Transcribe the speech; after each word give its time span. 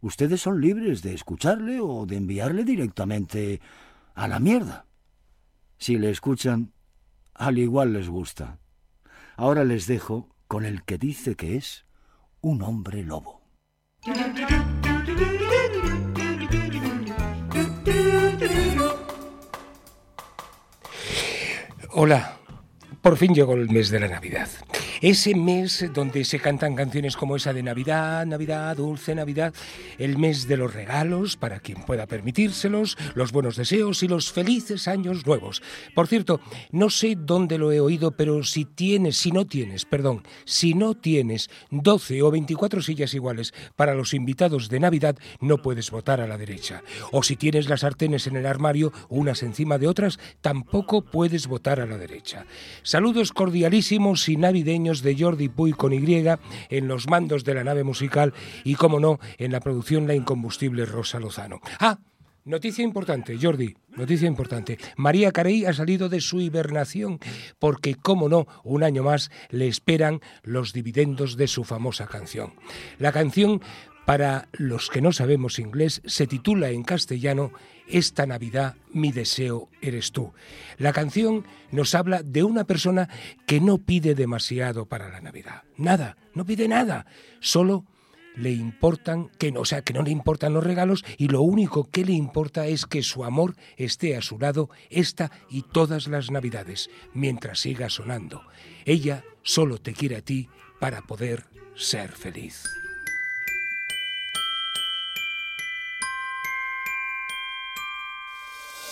ustedes 0.00 0.40
son 0.40 0.60
libres 0.60 1.02
de 1.02 1.14
escucharle 1.14 1.80
o 1.80 2.06
de 2.06 2.16
enviarle 2.16 2.64
directamente 2.64 3.60
a 4.14 4.28
la 4.28 4.38
mierda. 4.38 4.86
Si 5.78 5.98
le 5.98 6.10
escuchan, 6.10 6.72
al 7.34 7.58
igual 7.58 7.92
les 7.92 8.08
gusta. 8.08 8.58
Ahora 9.36 9.64
les 9.64 9.86
dejo 9.86 10.28
con 10.46 10.64
el 10.64 10.82
que 10.84 10.98
dice 10.98 11.36
que 11.36 11.56
es 11.56 11.86
un 12.40 12.62
hombre 12.62 13.02
lobo. 13.02 13.40
Hola, 21.92 22.36
por 23.02 23.16
fin 23.16 23.34
llegó 23.34 23.54
el 23.54 23.68
mes 23.70 23.90
de 23.90 24.00
la 24.00 24.08
Navidad. 24.08 24.48
Ese 25.00 25.34
mes 25.34 25.90
donde 25.94 26.26
se 26.26 26.40
cantan 26.40 26.74
canciones 26.74 27.16
como 27.16 27.34
esa 27.34 27.54
de 27.54 27.62
Navidad, 27.62 28.26
Navidad, 28.26 28.76
Dulce 28.76 29.14
Navidad, 29.14 29.54
el 29.96 30.18
mes 30.18 30.46
de 30.46 30.58
los 30.58 30.74
regalos 30.74 31.38
para 31.38 31.60
quien 31.60 31.82
pueda 31.84 32.06
permitírselos, 32.06 32.98
los 33.14 33.32
buenos 33.32 33.56
deseos 33.56 34.02
y 34.02 34.08
los 34.08 34.30
felices 34.30 34.88
años 34.88 35.26
nuevos. 35.26 35.62
Por 35.94 36.06
cierto, 36.06 36.42
no 36.70 36.90
sé 36.90 37.16
dónde 37.18 37.56
lo 37.56 37.72
he 37.72 37.80
oído, 37.80 38.10
pero 38.10 38.44
si 38.44 38.66
tienes, 38.66 39.16
si 39.16 39.32
no 39.32 39.46
tienes, 39.46 39.86
perdón, 39.86 40.22
si 40.44 40.74
no 40.74 40.94
tienes 40.94 41.48
12 41.70 42.20
o 42.20 42.30
24 42.30 42.82
sillas 42.82 43.14
iguales 43.14 43.54
para 43.76 43.94
los 43.94 44.12
invitados 44.12 44.68
de 44.68 44.80
Navidad, 44.80 45.16
no 45.40 45.62
puedes 45.62 45.90
votar 45.90 46.20
a 46.20 46.26
la 46.26 46.36
derecha. 46.36 46.82
O 47.10 47.22
si 47.22 47.36
tienes 47.36 47.70
las 47.70 47.80
sartenes 47.80 48.26
en 48.26 48.36
el 48.36 48.44
armario, 48.44 48.92
unas 49.08 49.42
encima 49.42 49.78
de 49.78 49.86
otras, 49.86 50.18
tampoco 50.42 51.00
puedes 51.00 51.46
votar 51.46 51.80
a 51.80 51.86
la 51.86 51.96
derecha. 51.96 52.44
Saludos 52.82 53.32
cordialísimos 53.32 54.28
y 54.28 54.36
navideños 54.36 54.89
de 54.98 55.16
Jordi 55.16 55.48
Puy 55.48 55.72
con 55.72 55.92
Y 55.92 56.00
en 56.70 56.88
los 56.88 57.08
mandos 57.08 57.44
de 57.44 57.54
la 57.54 57.64
nave 57.64 57.84
musical 57.84 58.34
y, 58.64 58.74
como 58.74 58.98
no, 58.98 59.20
en 59.38 59.52
la 59.52 59.60
producción 59.60 60.08
La 60.08 60.14
Incombustible 60.14 60.84
Rosa 60.84 61.20
Lozano. 61.20 61.60
Ah, 61.78 61.98
Noticia 62.44 62.82
importante, 62.82 63.36
Jordi, 63.40 63.76
noticia 63.96 64.26
importante. 64.26 64.78
María 64.96 65.30
Carey 65.30 65.66
ha 65.66 65.74
salido 65.74 66.08
de 66.08 66.22
su 66.22 66.40
hibernación 66.40 67.20
porque, 67.58 67.94
como 67.94 68.30
no, 68.30 68.46
un 68.64 68.82
año 68.82 69.02
más 69.02 69.30
le 69.50 69.68
esperan 69.68 70.20
los 70.42 70.72
dividendos 70.72 71.36
de 71.36 71.46
su 71.46 71.64
famosa 71.64 72.06
canción. 72.06 72.54
La 72.98 73.12
canción, 73.12 73.60
para 74.10 74.48
los 74.50 74.90
que 74.90 75.00
no 75.00 75.12
sabemos 75.12 75.60
inglés, 75.60 76.02
se 76.04 76.26
titula 76.26 76.70
en 76.70 76.82
castellano 76.82 77.52
esta 77.86 78.26
Navidad 78.26 78.74
mi 78.92 79.12
deseo 79.12 79.68
eres 79.80 80.10
tú. 80.10 80.32
La 80.78 80.92
canción 80.92 81.46
nos 81.70 81.94
habla 81.94 82.24
de 82.24 82.42
una 82.42 82.64
persona 82.64 83.08
que 83.46 83.60
no 83.60 83.78
pide 83.78 84.16
demasiado 84.16 84.86
para 84.86 85.10
la 85.10 85.20
Navidad. 85.20 85.62
Nada, 85.76 86.16
no 86.34 86.44
pide 86.44 86.66
nada. 86.66 87.06
Solo 87.38 87.84
le 88.34 88.50
importan, 88.50 89.28
que 89.38 89.52
no, 89.52 89.60
o 89.60 89.64
sea, 89.64 89.82
que 89.82 89.92
no 89.92 90.02
le 90.02 90.10
importan 90.10 90.54
los 90.54 90.64
regalos 90.64 91.04
y 91.16 91.28
lo 91.28 91.42
único 91.42 91.88
que 91.88 92.04
le 92.04 92.14
importa 92.14 92.66
es 92.66 92.86
que 92.86 93.04
su 93.04 93.22
amor 93.22 93.54
esté 93.76 94.16
a 94.16 94.22
su 94.22 94.40
lado 94.40 94.70
esta 94.88 95.30
y 95.48 95.62
todas 95.62 96.08
las 96.08 96.32
Navidades, 96.32 96.90
mientras 97.14 97.60
siga 97.60 97.88
sonando. 97.88 98.42
Ella 98.86 99.22
solo 99.44 99.78
te 99.78 99.92
quiere 99.92 100.16
a 100.16 100.22
ti 100.22 100.48
para 100.80 101.02
poder 101.02 101.44
ser 101.76 102.10
feliz. 102.10 102.64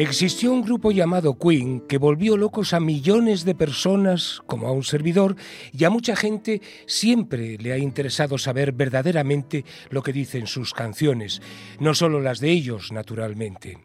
Existió 0.00 0.52
un 0.52 0.62
grupo 0.62 0.92
llamado 0.92 1.36
Queen 1.36 1.80
que 1.80 1.98
volvió 1.98 2.36
locos 2.36 2.72
a 2.72 2.78
millones 2.78 3.44
de 3.44 3.56
personas, 3.56 4.40
como 4.46 4.68
a 4.68 4.72
un 4.72 4.84
servidor, 4.84 5.34
y 5.72 5.82
a 5.82 5.90
mucha 5.90 6.14
gente 6.14 6.62
siempre 6.86 7.58
le 7.58 7.72
ha 7.72 7.78
interesado 7.78 8.38
saber 8.38 8.70
verdaderamente 8.70 9.64
lo 9.90 10.04
que 10.04 10.12
dicen 10.12 10.46
sus 10.46 10.72
canciones, 10.72 11.42
no 11.80 11.94
solo 11.94 12.20
las 12.20 12.38
de 12.38 12.52
ellos, 12.52 12.92
naturalmente. 12.92 13.78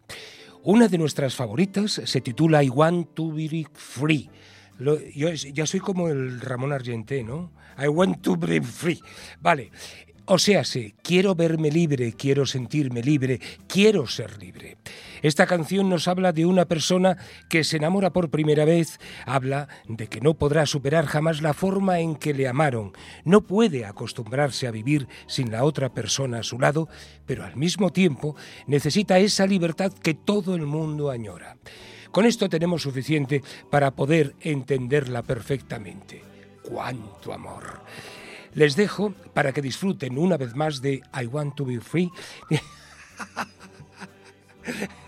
Una 0.61 0.87
de 0.87 0.99
nuestras 0.99 1.33
favoritas 1.33 1.99
se 2.05 2.21
titula 2.21 2.63
I 2.63 2.69
Want 2.69 3.15
to 3.15 3.31
Be 3.31 3.65
Free. 3.73 4.29
Lo- 4.77 4.99
yo 5.15 5.31
ya 5.31 5.65
soy 5.65 5.79
como 5.79 6.09
el 6.09 6.39
Ramón 6.41 6.73
Argenté, 6.73 7.23
¿no? 7.23 7.51
I 7.83 7.87
want 7.87 8.21
to 8.21 8.37
be 8.37 8.61
free. 8.61 9.01
Vale. 9.41 9.71
O 10.25 10.37
sea, 10.39 10.63
quiero 11.01 11.35
verme 11.35 11.69
libre, 11.69 12.13
quiero 12.13 12.45
sentirme 12.45 13.01
libre, 13.01 13.41
quiero 13.67 14.07
ser 14.07 14.41
libre. 14.41 14.77
Esta 15.23 15.47
canción 15.47 15.89
nos 15.89 16.09
habla 16.09 16.33
de 16.33 16.45
una 16.45 16.65
persona 16.65 17.17
que 17.47 17.63
se 17.63 17.77
enamora 17.77 18.11
por 18.11 18.29
primera 18.29 18.65
vez, 18.65 18.99
habla 19.25 19.69
de 19.87 20.07
que 20.07 20.19
no 20.19 20.33
podrá 20.33 20.65
superar 20.65 21.05
jamás 21.05 21.41
la 21.41 21.53
forma 21.53 22.01
en 22.01 22.17
que 22.17 22.33
le 22.33 22.45
amaron, 22.45 22.91
no 23.23 23.39
puede 23.39 23.85
acostumbrarse 23.85 24.67
a 24.67 24.71
vivir 24.71 25.07
sin 25.27 25.49
la 25.49 25.63
otra 25.63 25.93
persona 25.93 26.39
a 26.39 26.43
su 26.43 26.59
lado, 26.59 26.89
pero 27.25 27.45
al 27.45 27.55
mismo 27.55 27.93
tiempo 27.93 28.35
necesita 28.67 29.17
esa 29.17 29.47
libertad 29.47 29.93
que 29.93 30.13
todo 30.13 30.55
el 30.55 30.65
mundo 30.65 31.09
añora. 31.09 31.55
Con 32.11 32.25
esto 32.25 32.49
tenemos 32.49 32.81
suficiente 32.81 33.41
para 33.71 33.91
poder 33.91 34.35
entenderla 34.41 35.23
perfectamente. 35.23 36.21
¡Cuánto 36.61 37.31
amor! 37.31 37.81
Les 38.55 38.75
dejo 38.75 39.13
para 39.33 39.53
que 39.53 39.61
disfruten 39.61 40.17
una 40.17 40.35
vez 40.35 40.53
más 40.53 40.81
de 40.81 41.01
I 41.13 41.27
Want 41.27 41.55
to 41.55 41.63
Be 41.63 41.79
Free. 41.79 42.11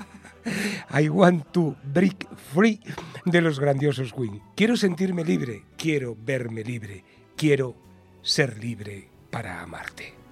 I 0.91 1.09
Want 1.09 1.45
to 1.53 1.75
Break 1.83 2.27
Free 2.53 2.79
de 3.25 3.41
los 3.41 3.59
grandiosos 3.59 4.13
Queen. 4.13 4.41
Quiero 4.55 4.77
sentirme 4.77 5.23
libre, 5.23 5.63
quiero 5.77 6.15
verme 6.19 6.63
libre, 6.63 7.03
quiero 7.35 7.75
ser 8.21 8.57
libre 8.63 9.09
para 9.29 9.61
amarte. 9.61 10.24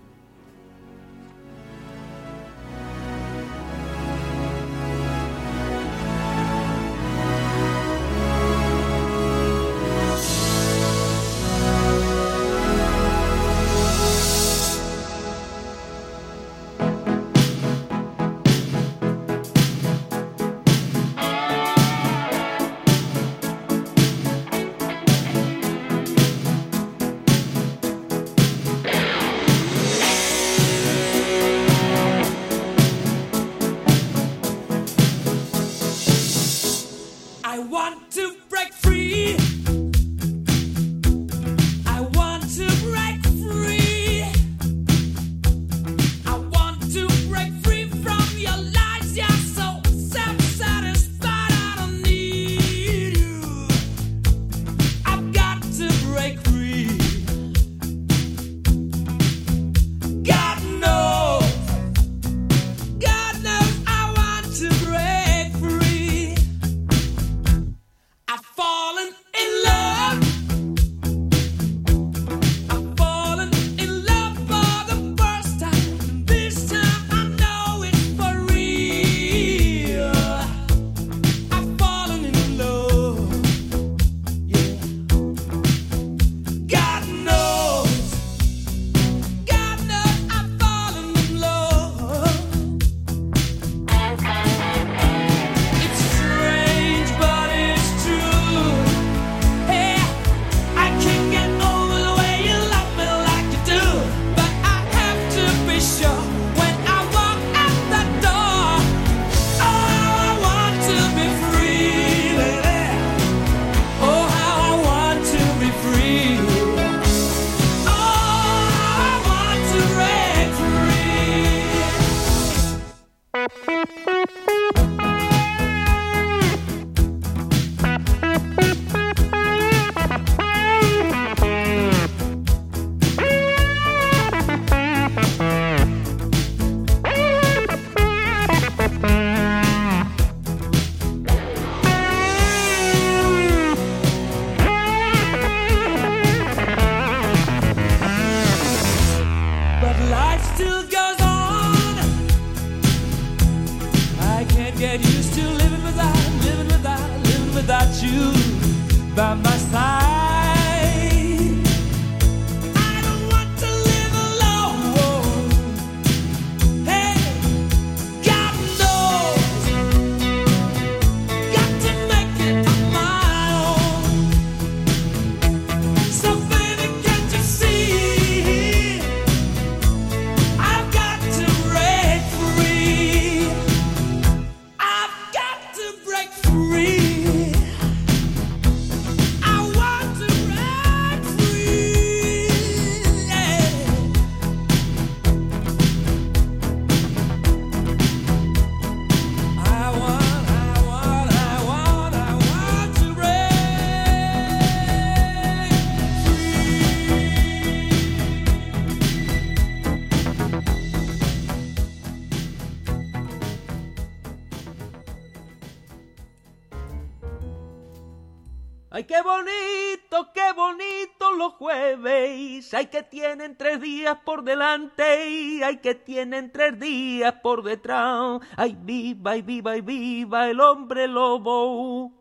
Bonito, 219.23 220.31
qué 220.33 220.53
bonito 220.55 221.31
los 221.35 221.53
jueves. 221.53 222.71
Hay 222.75 222.85
que 222.87 223.01
tienen 223.01 223.57
tres 223.57 223.81
días 223.81 224.17
por 224.23 224.43
delante 224.43 225.29
y 225.29 225.63
hay 225.63 225.77
que 225.77 225.95
tienen 225.95 226.51
tres 226.51 226.79
días 226.79 227.33
por 227.41 227.63
detrás. 227.63 228.41
Ay, 228.55 228.77
viva, 228.79 229.35
y 229.35 229.41
viva, 229.41 229.77
y 229.77 229.81
viva 229.81 230.47
el 230.47 230.59
hombre 230.59 231.07
lobo. 231.07 232.11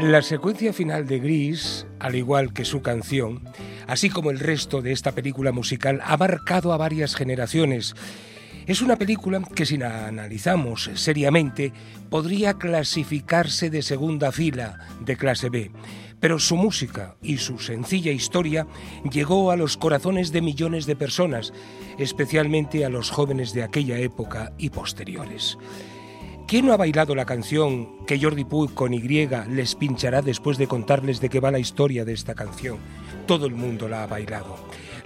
La 0.00 0.22
secuencia 0.22 0.72
final 0.72 1.06
de 1.06 1.18
Gris, 1.18 1.86
al 1.98 2.14
igual 2.14 2.54
que 2.54 2.64
su 2.64 2.80
canción, 2.80 3.42
así 3.86 4.08
como 4.08 4.30
el 4.30 4.38
resto 4.38 4.80
de 4.80 4.92
esta 4.92 5.12
película 5.12 5.52
musical, 5.52 6.00
ha 6.04 6.16
marcado 6.16 6.72
a 6.72 6.76
varias 6.76 7.14
generaciones. 7.14 7.94
Es 8.66 8.82
una 8.82 8.96
película 8.96 9.40
que 9.54 9.64
si 9.64 9.76
la 9.76 10.08
analizamos 10.08 10.90
seriamente 10.94 11.72
podría 12.10 12.54
clasificarse 12.54 13.70
de 13.70 13.80
segunda 13.80 14.32
fila 14.32 14.80
de 15.00 15.16
clase 15.16 15.50
B, 15.50 15.70
pero 16.18 16.40
su 16.40 16.56
música 16.56 17.16
y 17.22 17.36
su 17.36 17.60
sencilla 17.60 18.10
historia 18.10 18.66
llegó 19.08 19.52
a 19.52 19.56
los 19.56 19.76
corazones 19.76 20.32
de 20.32 20.42
millones 20.42 20.84
de 20.86 20.96
personas, 20.96 21.52
especialmente 21.96 22.84
a 22.84 22.88
los 22.88 23.10
jóvenes 23.10 23.52
de 23.52 23.62
aquella 23.62 23.98
época 23.98 24.52
y 24.58 24.70
posteriores. 24.70 25.58
¿Quién 26.48 26.66
no 26.66 26.72
ha 26.72 26.76
bailado 26.76 27.14
la 27.14 27.24
canción 27.24 28.04
que 28.04 28.20
Jordi 28.20 28.44
Puig 28.44 28.74
con 28.74 28.94
Y 28.94 29.00
les 29.00 29.76
pinchará 29.76 30.22
después 30.22 30.58
de 30.58 30.66
contarles 30.66 31.20
de 31.20 31.28
qué 31.28 31.38
va 31.38 31.52
la 31.52 31.60
historia 31.60 32.04
de 32.04 32.14
esta 32.14 32.34
canción? 32.34 32.78
Todo 33.26 33.46
el 33.46 33.54
mundo 33.54 33.88
la 33.88 34.02
ha 34.02 34.06
bailado. 34.08 34.56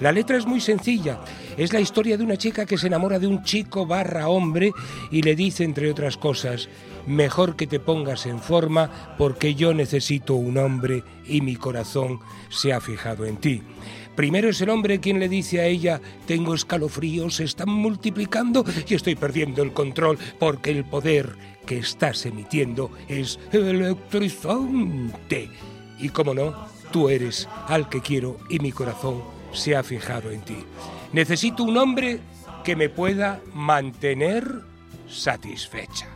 La 0.00 0.12
letra 0.12 0.38
es 0.38 0.46
muy 0.46 0.60
sencilla. 0.60 1.20
Es 1.58 1.72
la 1.74 1.80
historia 1.80 2.16
de 2.16 2.24
una 2.24 2.38
chica 2.38 2.64
que 2.64 2.78
se 2.78 2.86
enamora 2.86 3.18
de 3.18 3.26
un 3.26 3.42
chico 3.42 3.84
barra 3.84 4.28
hombre 4.28 4.72
y 5.10 5.20
le 5.20 5.36
dice, 5.36 5.62
entre 5.64 5.90
otras 5.90 6.16
cosas, 6.16 6.70
mejor 7.06 7.54
que 7.54 7.66
te 7.66 7.80
pongas 7.80 8.24
en 8.24 8.40
forma 8.40 9.14
porque 9.18 9.54
yo 9.54 9.74
necesito 9.74 10.34
un 10.34 10.56
hombre 10.56 11.04
y 11.26 11.42
mi 11.42 11.56
corazón 11.56 12.20
se 12.48 12.72
ha 12.72 12.80
fijado 12.80 13.26
en 13.26 13.36
ti. 13.36 13.62
Primero 14.16 14.48
es 14.48 14.60
el 14.62 14.70
hombre 14.70 15.00
quien 15.00 15.20
le 15.20 15.28
dice 15.28 15.60
a 15.60 15.66
ella, 15.66 16.00
tengo 16.26 16.54
escalofríos, 16.54 17.36
se 17.36 17.44
están 17.44 17.68
multiplicando 17.68 18.64
y 18.88 18.94
estoy 18.94 19.16
perdiendo 19.16 19.62
el 19.62 19.74
control 19.74 20.18
porque 20.38 20.70
el 20.70 20.84
poder 20.84 21.36
que 21.66 21.76
estás 21.78 22.24
emitiendo 22.24 22.90
es 23.06 23.38
electrizante. 23.52 25.50
Y 25.98 26.08
como 26.08 26.32
no, 26.32 26.66
tú 26.90 27.10
eres 27.10 27.48
al 27.68 27.90
que 27.90 28.00
quiero 28.00 28.38
y 28.48 28.58
mi 28.60 28.72
corazón 28.72 29.39
se 29.52 29.76
ha 29.76 29.82
fijado 29.82 30.30
en 30.30 30.40
ti. 30.42 30.64
Necesito 31.12 31.62
un 31.62 31.76
hombre 31.76 32.20
que 32.64 32.76
me 32.76 32.88
pueda 32.88 33.40
mantener 33.52 34.62
satisfecha. 35.08 36.08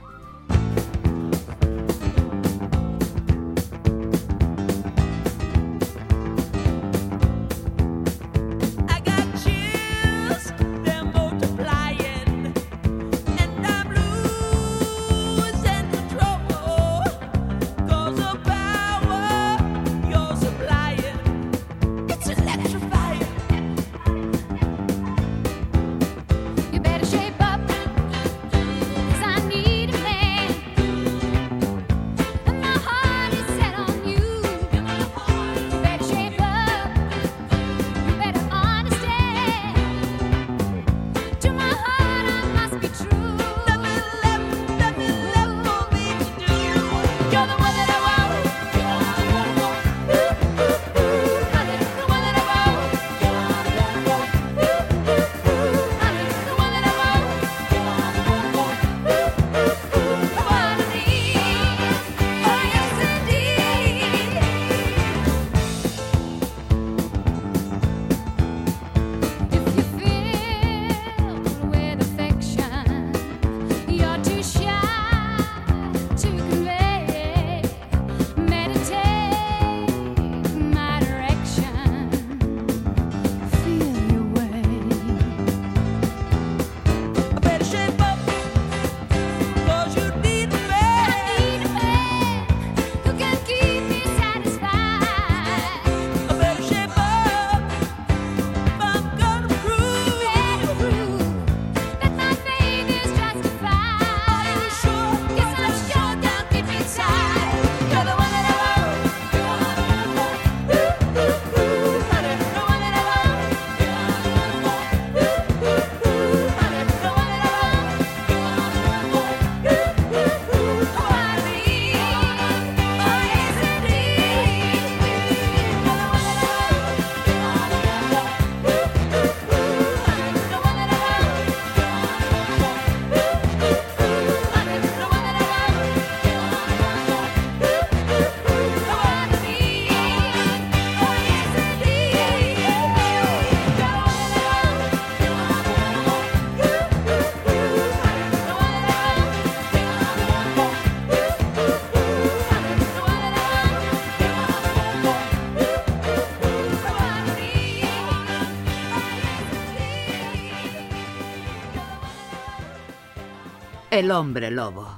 El 163.94 164.10
hombre 164.10 164.50
lobo. 164.50 164.88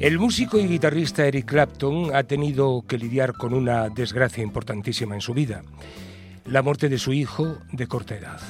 El 0.00 0.18
músico 0.18 0.58
y 0.58 0.66
guitarrista 0.66 1.24
Eric 1.24 1.44
Clapton 1.44 2.12
ha 2.12 2.24
tenido 2.24 2.84
que 2.88 2.98
lidiar 2.98 3.34
con 3.34 3.54
una 3.54 3.88
desgracia 3.90 4.42
importantísima 4.42 5.14
en 5.14 5.20
su 5.20 5.34
vida, 5.34 5.62
la 6.46 6.62
muerte 6.62 6.88
de 6.88 6.98
su 6.98 7.12
hijo 7.12 7.58
de 7.70 7.86
corta 7.86 8.16
edad. 8.16 8.40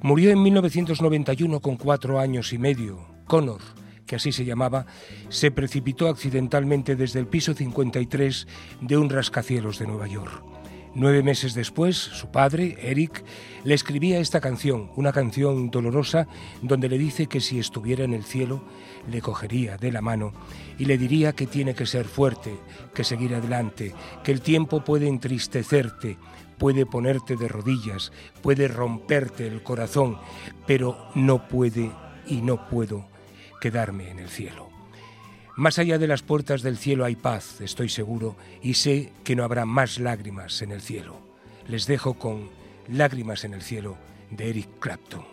Murió 0.00 0.30
en 0.30 0.40
1991 0.44 1.58
con 1.58 1.76
cuatro 1.76 2.20
años 2.20 2.52
y 2.52 2.58
medio. 2.58 3.04
Connor, 3.26 3.62
que 4.06 4.14
así 4.14 4.30
se 4.30 4.44
llamaba, 4.44 4.86
se 5.28 5.50
precipitó 5.50 6.08
accidentalmente 6.08 6.94
desde 6.94 7.18
el 7.18 7.26
piso 7.26 7.52
53 7.52 8.46
de 8.80 8.96
un 8.96 9.10
rascacielos 9.10 9.80
de 9.80 9.88
Nueva 9.88 10.06
York. 10.06 10.51
Nueve 10.94 11.22
meses 11.22 11.54
después, 11.54 11.96
su 11.96 12.30
padre, 12.30 12.76
Eric, 12.82 13.24
le 13.64 13.72
escribía 13.72 14.18
esta 14.18 14.42
canción, 14.42 14.90
una 14.94 15.10
canción 15.10 15.70
dolorosa 15.70 16.28
donde 16.60 16.90
le 16.90 16.98
dice 16.98 17.28
que 17.28 17.40
si 17.40 17.58
estuviera 17.58 18.04
en 18.04 18.12
el 18.12 18.24
cielo, 18.24 18.62
le 19.10 19.22
cogería 19.22 19.78
de 19.78 19.90
la 19.90 20.02
mano 20.02 20.34
y 20.78 20.84
le 20.84 20.98
diría 20.98 21.32
que 21.32 21.46
tiene 21.46 21.74
que 21.74 21.86
ser 21.86 22.04
fuerte, 22.04 22.54
que 22.94 23.04
seguir 23.04 23.34
adelante, 23.34 23.94
que 24.22 24.32
el 24.32 24.42
tiempo 24.42 24.84
puede 24.84 25.08
entristecerte, 25.08 26.18
puede 26.58 26.84
ponerte 26.84 27.36
de 27.36 27.48
rodillas, 27.48 28.12
puede 28.42 28.68
romperte 28.68 29.46
el 29.46 29.62
corazón, 29.62 30.18
pero 30.66 31.08
no 31.14 31.48
puede 31.48 31.90
y 32.26 32.42
no 32.42 32.68
puedo 32.68 33.06
quedarme 33.62 34.10
en 34.10 34.18
el 34.18 34.28
cielo. 34.28 34.71
Más 35.56 35.78
allá 35.78 35.98
de 35.98 36.06
las 36.06 36.22
puertas 36.22 36.62
del 36.62 36.78
cielo 36.78 37.04
hay 37.04 37.14
paz, 37.14 37.60
estoy 37.60 37.90
seguro, 37.90 38.36
y 38.62 38.74
sé 38.74 39.12
que 39.22 39.36
no 39.36 39.44
habrá 39.44 39.66
más 39.66 39.98
lágrimas 39.98 40.62
en 40.62 40.72
el 40.72 40.80
cielo. 40.80 41.18
Les 41.66 41.86
dejo 41.86 42.14
con 42.14 42.50
Lágrimas 42.88 43.44
en 43.44 43.54
el 43.54 43.62
cielo 43.62 43.96
de 44.30 44.50
Eric 44.50 44.68
Clapton. 44.80 45.24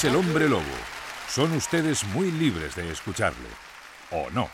Es 0.00 0.04
el 0.06 0.16
hombre 0.16 0.48
lobo. 0.48 0.62
Son 1.28 1.52
ustedes 1.52 2.04
muy 2.14 2.30
libres 2.30 2.74
de 2.74 2.90
escucharle. 2.90 3.50
¿O 4.10 4.30
no? 4.30 4.48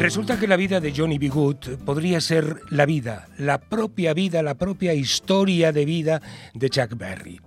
Resulta 0.00 0.40
que 0.40 0.48
la 0.48 0.56
vida 0.56 0.80
de 0.80 0.92
Johnny 0.92 1.18
B. 1.18 1.30
Podría 1.86 2.20
ser 2.20 2.62
la 2.70 2.84
vida, 2.84 3.28
la 3.38 3.58
propia 3.58 4.12
vida, 4.12 4.42
la 4.42 4.56
propia 4.56 4.94
historia 4.94 5.70
de 5.70 5.84
vida 5.84 6.20
de 6.52 6.68
Chuck 6.68 6.96
Berry. 6.96 7.40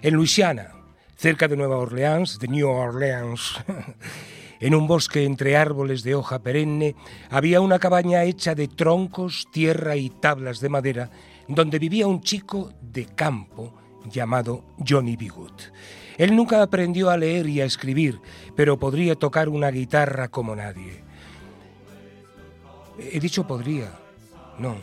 En 0.00 0.14
Luisiana, 0.14 0.70
cerca 1.14 1.46
de 1.46 1.58
Nueva 1.58 1.76
Orleans, 1.76 2.38
de 2.38 2.48
New 2.48 2.70
Orleans, 2.70 3.60
en 4.60 4.74
un 4.74 4.86
bosque 4.86 5.24
entre 5.24 5.56
árboles 5.56 6.02
de 6.02 6.14
hoja 6.14 6.40
perenne, 6.40 6.94
había 7.30 7.60
una 7.60 7.78
cabaña 7.78 8.24
hecha 8.24 8.54
de 8.54 8.68
troncos, 8.68 9.48
tierra 9.50 9.96
y 9.96 10.10
tablas 10.10 10.60
de 10.60 10.68
madera, 10.68 11.10
donde 11.48 11.78
vivía 11.78 12.06
un 12.06 12.20
chico 12.20 12.72
de 12.80 13.06
campo 13.06 13.74
llamado 14.10 14.64
Johnny 14.86 15.16
B. 15.16 15.28
Good. 15.28 15.60
Él 16.16 16.36
nunca 16.36 16.62
aprendió 16.62 17.10
a 17.10 17.16
leer 17.16 17.48
y 17.48 17.60
a 17.60 17.64
escribir, 17.64 18.20
pero 18.54 18.78
podría 18.78 19.16
tocar 19.16 19.48
una 19.48 19.70
guitarra 19.70 20.28
como 20.28 20.54
nadie. 20.54 21.02
He 22.98 23.18
dicho 23.18 23.46
podría, 23.46 23.90
no, 24.58 24.76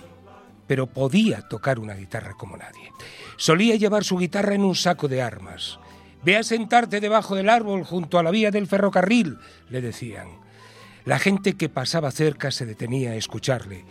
pero 0.67 0.87
podía 0.87 1.47
tocar 1.47 1.79
una 1.79 1.93
guitarra 1.93 2.33
como 2.33 2.57
nadie. 2.57 2.91
Solía 3.37 3.75
llevar 3.75 4.03
su 4.03 4.17
guitarra 4.17 4.55
en 4.55 4.63
un 4.63 4.75
saco 4.75 5.07
de 5.07 5.21
armas. 5.21 5.79
Ve 6.23 6.37
a 6.37 6.43
sentarte 6.43 6.99
debajo 6.99 7.35
del 7.35 7.49
árbol 7.49 7.83
junto 7.83 8.19
a 8.19 8.23
la 8.23 8.31
vía 8.31 8.51
del 8.51 8.67
ferrocarril, 8.67 9.37
le 9.69 9.81
decían. 9.81 10.27
La 11.05 11.17
gente 11.17 11.53
que 11.53 11.69
pasaba 11.69 12.11
cerca 12.11 12.51
se 12.51 12.65
detenía 12.65 13.11
a 13.11 13.15
escucharle. 13.15 13.85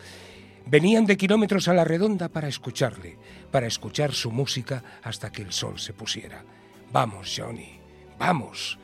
Venían 0.67 1.07
de 1.07 1.17
kilómetros 1.17 1.67
a 1.67 1.75
la 1.75 1.85
redonda 1.85 2.29
para 2.29 2.47
escucharle, 2.47 3.19
para 3.51 3.67
escuchar 3.67 4.13
su 4.13 4.31
música 4.31 4.85
hasta 5.03 5.33
que 5.33 5.43
el 5.43 5.53
sol 5.53 5.81
se 5.81 5.93
pusiera. 5.93 6.45
Vamos, 6.93 7.35
Johnny, 7.37 7.81
vamos. 8.19 8.79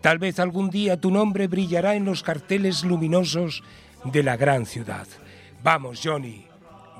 Tal 0.00 0.18
vez 0.18 0.38
algún 0.38 0.70
día 0.70 0.98
tu 0.98 1.10
nombre 1.10 1.46
brillará 1.46 1.94
en 1.94 2.04
los 2.04 2.22
carteles 2.22 2.84
luminosos 2.84 3.62
de 4.04 4.22
la 4.22 4.36
gran 4.36 4.64
ciudad. 4.64 5.06
Vamos, 5.62 6.00
Johnny, 6.02 6.46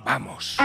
vamos. 0.05 0.59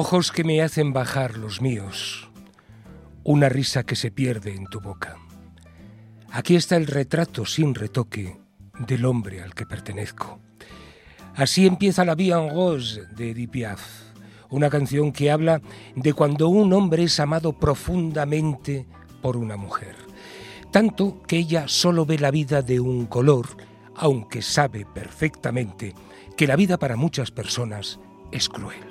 Ojos 0.00 0.30
que 0.30 0.44
me 0.44 0.62
hacen 0.62 0.92
bajar 0.92 1.36
los 1.36 1.60
míos, 1.60 2.30
una 3.24 3.48
risa 3.48 3.82
que 3.82 3.96
se 3.96 4.12
pierde 4.12 4.54
en 4.54 4.66
tu 4.66 4.80
boca. 4.80 5.16
Aquí 6.30 6.54
está 6.54 6.76
el 6.76 6.86
retrato 6.86 7.44
sin 7.44 7.74
retoque 7.74 8.38
del 8.86 9.04
hombre 9.04 9.42
al 9.42 9.56
que 9.56 9.66
pertenezco. 9.66 10.38
Así 11.34 11.66
empieza 11.66 12.04
la 12.04 12.14
Vie 12.14 12.32
en 12.32 12.48
Rose 12.48 13.06
de 13.16 13.32
Edith 13.32 13.50
Piaf, 13.50 13.82
una 14.50 14.70
canción 14.70 15.10
que 15.10 15.32
habla 15.32 15.60
de 15.96 16.12
cuando 16.12 16.48
un 16.48 16.72
hombre 16.74 17.02
es 17.02 17.18
amado 17.18 17.58
profundamente 17.58 18.86
por 19.20 19.36
una 19.36 19.56
mujer, 19.56 19.96
tanto 20.70 21.20
que 21.22 21.38
ella 21.38 21.66
solo 21.66 22.06
ve 22.06 22.20
la 22.20 22.30
vida 22.30 22.62
de 22.62 22.78
un 22.78 23.06
color, 23.06 23.48
aunque 23.96 24.42
sabe 24.42 24.86
perfectamente 24.86 25.92
que 26.36 26.46
la 26.46 26.54
vida 26.54 26.78
para 26.78 26.94
muchas 26.94 27.32
personas 27.32 27.98
es 28.30 28.48
cruel. 28.48 28.87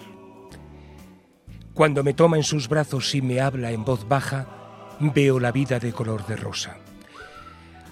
Cuando 1.78 2.04
me 2.04 2.16
toma 2.16 2.38
en 2.38 2.44
sus 2.44 2.68
brazos 2.68 3.14
y 3.14 3.22
me 3.22 3.40
habla 3.40 3.72
en 3.72 3.86
voz 3.86 4.08
baja, 4.08 4.48
veo 5.00 5.40
la 5.40 5.52
vida 5.52 5.78
de 5.78 5.94
color 5.94 6.26
de 6.26 6.36
rosa. 6.36 6.80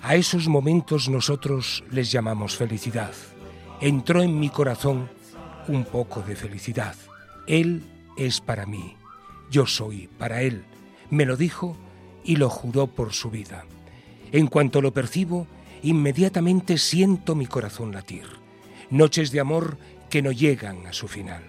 A 0.02 0.16
esos 0.16 0.48
momentos 0.48 1.08
nosotros 1.08 1.84
les 1.92 2.12
llamamos 2.12 2.56
felicidad. 2.56 3.12
Entró 3.80 4.24
en 4.24 4.40
mi 4.40 4.50
corazón 4.50 5.08
un 5.68 5.86
poco 5.86 6.24
de 6.24 6.36
felicidad. 6.36 6.96
Él 7.46 7.84
es 8.18 8.42
para 8.42 8.66
mí, 8.66 8.98
yo 9.52 9.68
soy 9.68 10.08
para 10.18 10.42
él. 10.42 10.66
Me 11.12 11.28
lo 11.28 11.38
dijo 11.38 11.78
y 12.24 12.38
lo 12.38 12.50
juró 12.50 12.88
por 12.88 13.14
su 13.14 13.30
vida. 13.30 13.66
En 14.32 14.48
cuanto 14.48 14.82
lo 14.82 14.96
percibo, 14.96 15.46
inmediatamente 15.84 16.80
siento 16.80 17.36
mi 17.36 17.46
corazón 17.46 17.92
latir. 17.92 18.26
Noches 18.90 19.30
de 19.30 19.42
amor 19.42 19.78
que 20.10 20.24
no 20.24 20.32
llegan 20.32 20.88
a 20.88 20.94
su 20.94 21.08
final. 21.08 21.44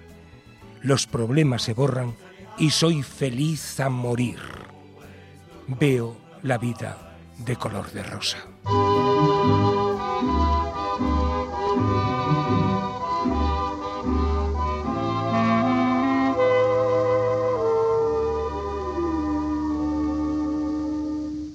Los 0.83 1.07
problemas 1.07 1.63
se 1.63 1.73
borran 1.73 2.15
y 2.59 2.71
soy 2.71 3.03
feliz 3.03 3.81
a 3.81 3.89
morir. 3.89 4.39
Veo 5.69 6.17
la 6.43 6.59
vida 6.59 6.97
de 7.39 7.57
color 7.57 7.91
de 7.93 8.03
rosa. 8.03 8.39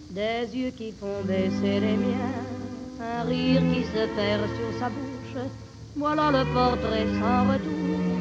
Des 0.10 0.56
yeux 0.56 0.72
qui 0.72 0.92
font 0.92 1.24
baisser 1.26 1.80
les 1.80 1.98
miens, 1.98 2.18
un 3.00 3.24
rire 3.24 3.62
qui 3.74 3.84
se 3.86 4.06
perd 4.16 4.48
sur 4.56 4.80
sa 4.80 4.90
bouche. 4.90 5.50
Voilà 5.96 6.32
le 6.32 6.46
portrait 6.54 7.08
sans 7.20 7.52
retouche 7.52 8.21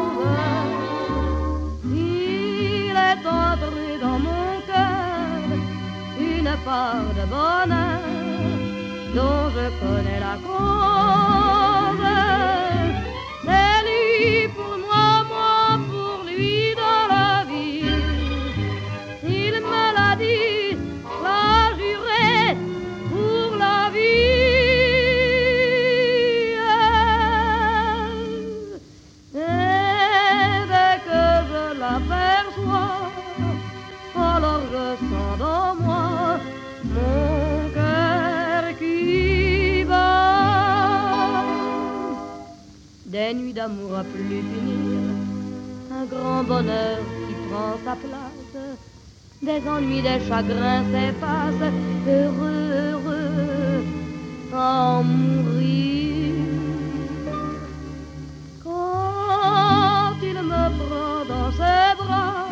Est 3.11 3.27
entré 3.27 3.97
dans 3.99 4.19
mon 4.19 4.61
cœur 4.65 5.57
une 6.17 6.55
part 6.63 7.09
de 7.19 7.25
bonheur 7.35 7.99
dont 9.15 9.49
je 9.55 9.65
connais 9.81 10.19
la 10.27 10.35
cause. 10.45 12.01
Des 43.05 43.33
nuits 43.33 43.51
d'amour 43.51 43.95
à 43.97 44.03
plus 44.03 44.41
finir, 44.51 44.99
un 45.91 46.05
grand 46.05 46.43
bonheur 46.43 46.99
qui 47.27 47.33
prend 47.49 47.75
sa 47.83 47.95
place, 47.95 48.57
des 49.41 49.61
ennuis, 49.67 50.01
des 50.01 50.19
chagrins 50.27 50.83
s'effacent, 50.91 51.73
heureux, 52.07 52.69
heureux, 52.85 53.83
en 54.53 55.03
mourir. 55.03 56.35
Quand 58.63 60.15
il 60.23 60.41
me 60.41 60.63
prend 60.79 61.25
dans 61.27 61.51
ses 61.51 61.95
bras, 62.01 62.47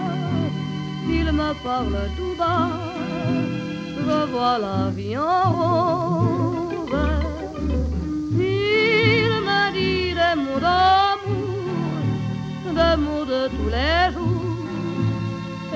il 1.08 1.32
me 1.32 1.54
parle 1.64 1.98
tout 2.18 2.36
bas, 2.38 2.89
je 4.10 4.20
vois 4.32 4.58
la 4.58 4.80
vie 4.98 5.18
en 5.18 5.44
rose. 5.58 6.98
Il 8.32 9.32
me 9.48 9.62
dit 9.78 10.14
des 10.20 10.36
mots 10.44 10.62
d'amour, 10.68 11.64
des 12.80 12.96
mots 13.04 13.26
de 13.34 13.42
tous 13.56 13.72
les 13.78 14.02
jours, 14.16 14.58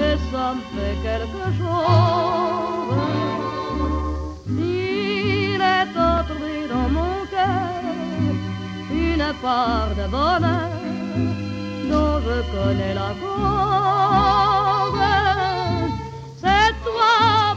et 0.06 0.16
ça 0.30 0.46
me 0.56 0.64
fait 0.74 0.98
quelque 1.08 1.46
chose. 1.60 3.04
Il 4.50 5.62
est 5.78 5.94
entré 6.12 6.54
dans 6.74 6.90
mon 6.98 7.16
cœur 7.34 7.82
une 9.08 9.30
part 9.46 9.92
de 10.00 10.06
bonheur 10.16 10.74
dont 11.92 12.16
je 12.26 12.38
connais 12.54 12.96
la 13.02 13.12
cause. 13.22 13.44
C'est 16.42 16.74
toi 16.86 17.53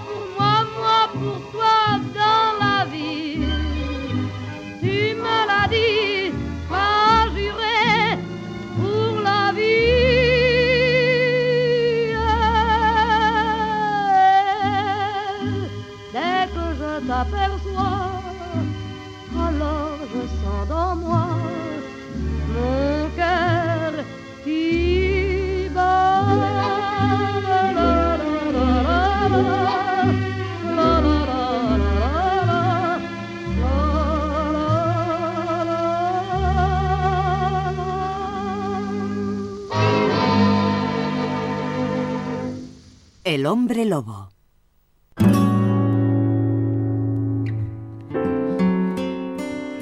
El 43.37 43.44
hombre 43.44 43.85
lobo. 43.85 44.31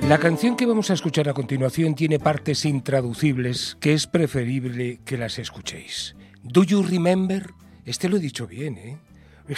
La 0.09 0.19
canción 0.19 0.57
que 0.57 0.67
vamos 0.67 0.90
a 0.90 0.95
escuchar 0.95 1.29
a 1.29 1.35
continuación 1.35 1.95
tiene 1.95 2.19
partes 2.19 2.64
intraducibles 2.64 3.77
que 3.79 3.93
es 3.93 4.09
preferible 4.09 4.99
que 5.05 5.17
las 5.17 5.38
escuchéis. 5.38 6.17
Do 6.43 6.64
you 6.64 6.83
remember? 6.83 7.53
Este 7.85 8.09
lo 8.09 8.17
he 8.17 8.21
dicho 8.21 8.49
bien, 8.49 8.77
¿eh? 8.77 8.99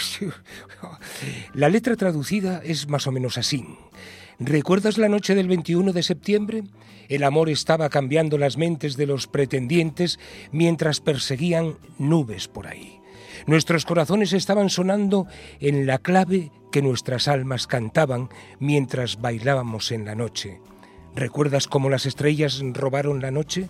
La 1.55 1.67
letra 1.69 1.95
traducida 1.95 2.61
es 2.63 2.87
más 2.87 3.07
o 3.07 3.11
menos 3.11 3.39
así. 3.39 3.65
¿Recuerdas 4.37 4.99
la 4.99 5.09
noche 5.09 5.33
del 5.33 5.47
21 5.47 5.91
de 5.91 6.03
septiembre? 6.03 6.63
El 7.09 7.23
amor 7.23 7.49
estaba 7.49 7.89
cambiando 7.89 8.37
las 8.37 8.57
mentes 8.57 8.95
de 8.95 9.07
los 9.07 9.25
pretendientes 9.25 10.19
mientras 10.51 10.99
perseguían 11.01 11.79
nubes 11.97 12.47
por 12.47 12.67
ahí. 12.67 12.96
Nuestros 13.47 13.85
corazones 13.85 14.33
estaban 14.33 14.69
sonando 14.69 15.25
en 15.61 15.87
la 15.87 15.99
clave 15.99 16.51
que 16.69 16.81
nuestras 16.81 17.29
almas 17.29 17.65
cantaban 17.65 18.27
mientras 18.59 19.21
bailábamos 19.21 19.93
en 19.93 20.03
la 20.03 20.15
noche. 20.15 20.59
¿Recuerdas 21.15 21.67
cómo 21.67 21.89
las 21.89 22.05
estrellas 22.05 22.61
robaron 22.73 23.21
la 23.21 23.31
noche? 23.31 23.69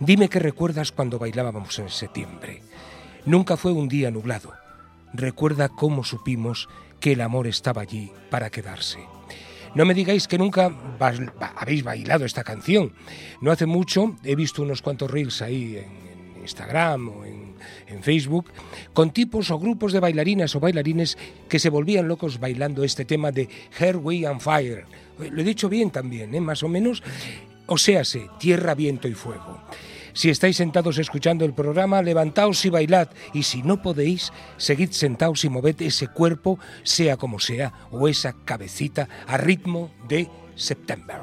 Dime 0.00 0.28
que 0.28 0.38
recuerdas 0.38 0.92
cuando 0.92 1.18
bailábamos 1.18 1.78
en 1.78 1.88
septiembre. 1.88 2.60
Nunca 3.24 3.56
fue 3.56 3.72
un 3.72 3.88
día 3.88 4.10
nublado. 4.10 4.52
Recuerda 5.14 5.70
cómo 5.70 6.04
supimos 6.04 6.68
que 7.00 7.12
el 7.12 7.22
amor 7.22 7.46
estaba 7.46 7.80
allí 7.80 8.12
para 8.30 8.50
quedarse. 8.50 8.98
No 9.74 9.86
me 9.86 9.94
digáis 9.94 10.28
que 10.28 10.36
nunca 10.36 10.70
habéis 11.56 11.82
bailado 11.82 12.26
esta 12.26 12.44
canción. 12.44 12.92
No 13.40 13.50
hace 13.50 13.64
mucho 13.64 14.14
he 14.24 14.36
visto 14.36 14.62
unos 14.62 14.82
cuantos 14.82 15.10
reels 15.10 15.40
ahí 15.40 15.78
en 15.78 16.05
Instagram 16.46 17.08
o 17.08 17.24
en, 17.24 17.46
Facebook 18.02 18.46
con 18.92 19.10
tipos 19.10 19.50
o 19.50 19.58
grupos 19.58 19.92
de 19.92 20.00
bailarinas 20.00 20.54
o 20.54 20.60
bailarines 20.60 21.18
que 21.48 21.58
se 21.58 21.70
volvían 21.70 22.06
locos 22.06 22.38
bailando 22.38 22.84
este 22.84 23.04
tema 23.04 23.32
de 23.32 23.48
Hair, 23.78 23.96
Way 23.96 24.26
and 24.26 24.40
Fire. 24.40 24.84
Lo 25.18 25.40
he 25.40 25.44
dicho 25.44 25.68
bien 25.68 25.90
también, 25.90 26.34
¿eh? 26.34 26.40
más 26.40 26.62
o 26.62 26.68
menos. 26.68 27.02
O 27.66 27.78
séase, 27.78 28.28
tierra, 28.38 28.74
viento 28.74 29.08
y 29.08 29.14
fuego. 29.14 29.58
Si 30.12 30.30
estáis 30.30 30.56
sentados 30.56 30.98
escuchando 30.98 31.44
el 31.44 31.52
programa, 31.52 32.00
levantaos 32.00 32.64
y 32.64 32.70
bailad, 32.70 33.08
y 33.34 33.42
si 33.42 33.62
no 33.62 33.82
podéis, 33.82 34.32
seguid 34.56 34.90
sentados 34.92 35.44
y 35.44 35.50
moved 35.50 35.82
ese 35.82 36.08
cuerpo, 36.08 36.58
sea 36.84 37.16
como 37.16 37.38
sea, 37.38 37.72
o 37.90 38.08
esa 38.08 38.34
cabecita, 38.44 39.08
a 39.26 39.36
ritmo 39.36 39.90
de 40.08 40.30
September. 40.54 41.20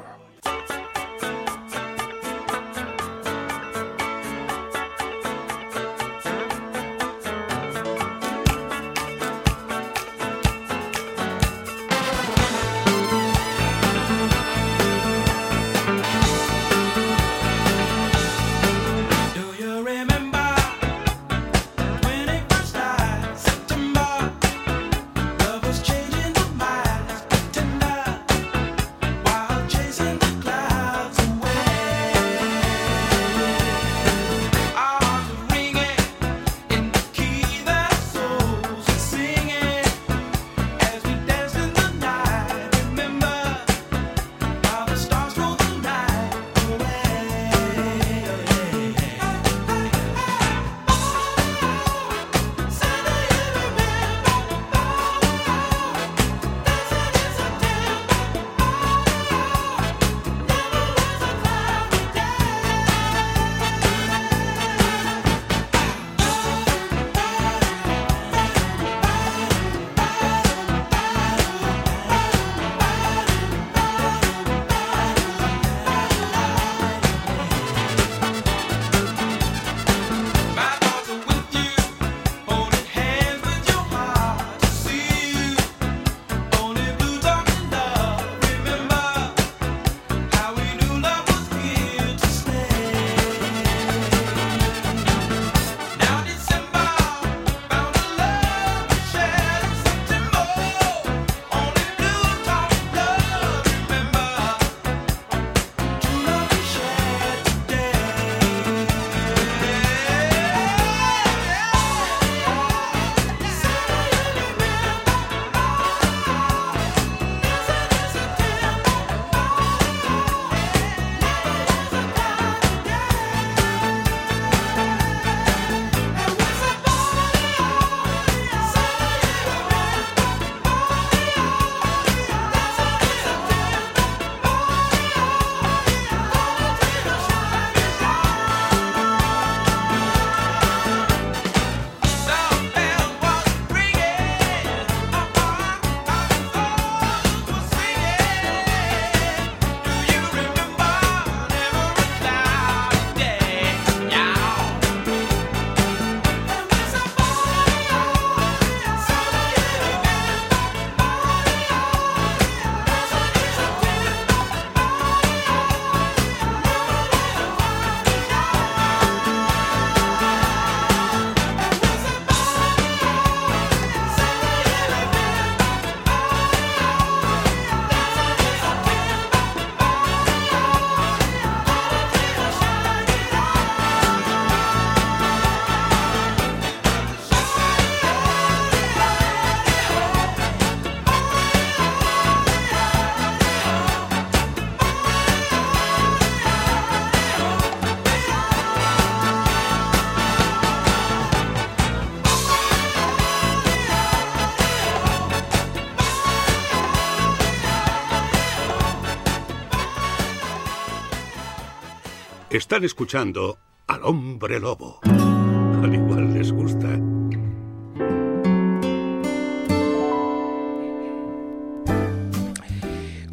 Están 212.64 212.82
escuchando 212.82 213.58
al 213.86 214.02
hombre 214.04 214.58
lobo. 214.58 214.98
Al 215.02 215.94
igual 215.94 216.32
les 216.32 216.50
gusta. 216.50 216.98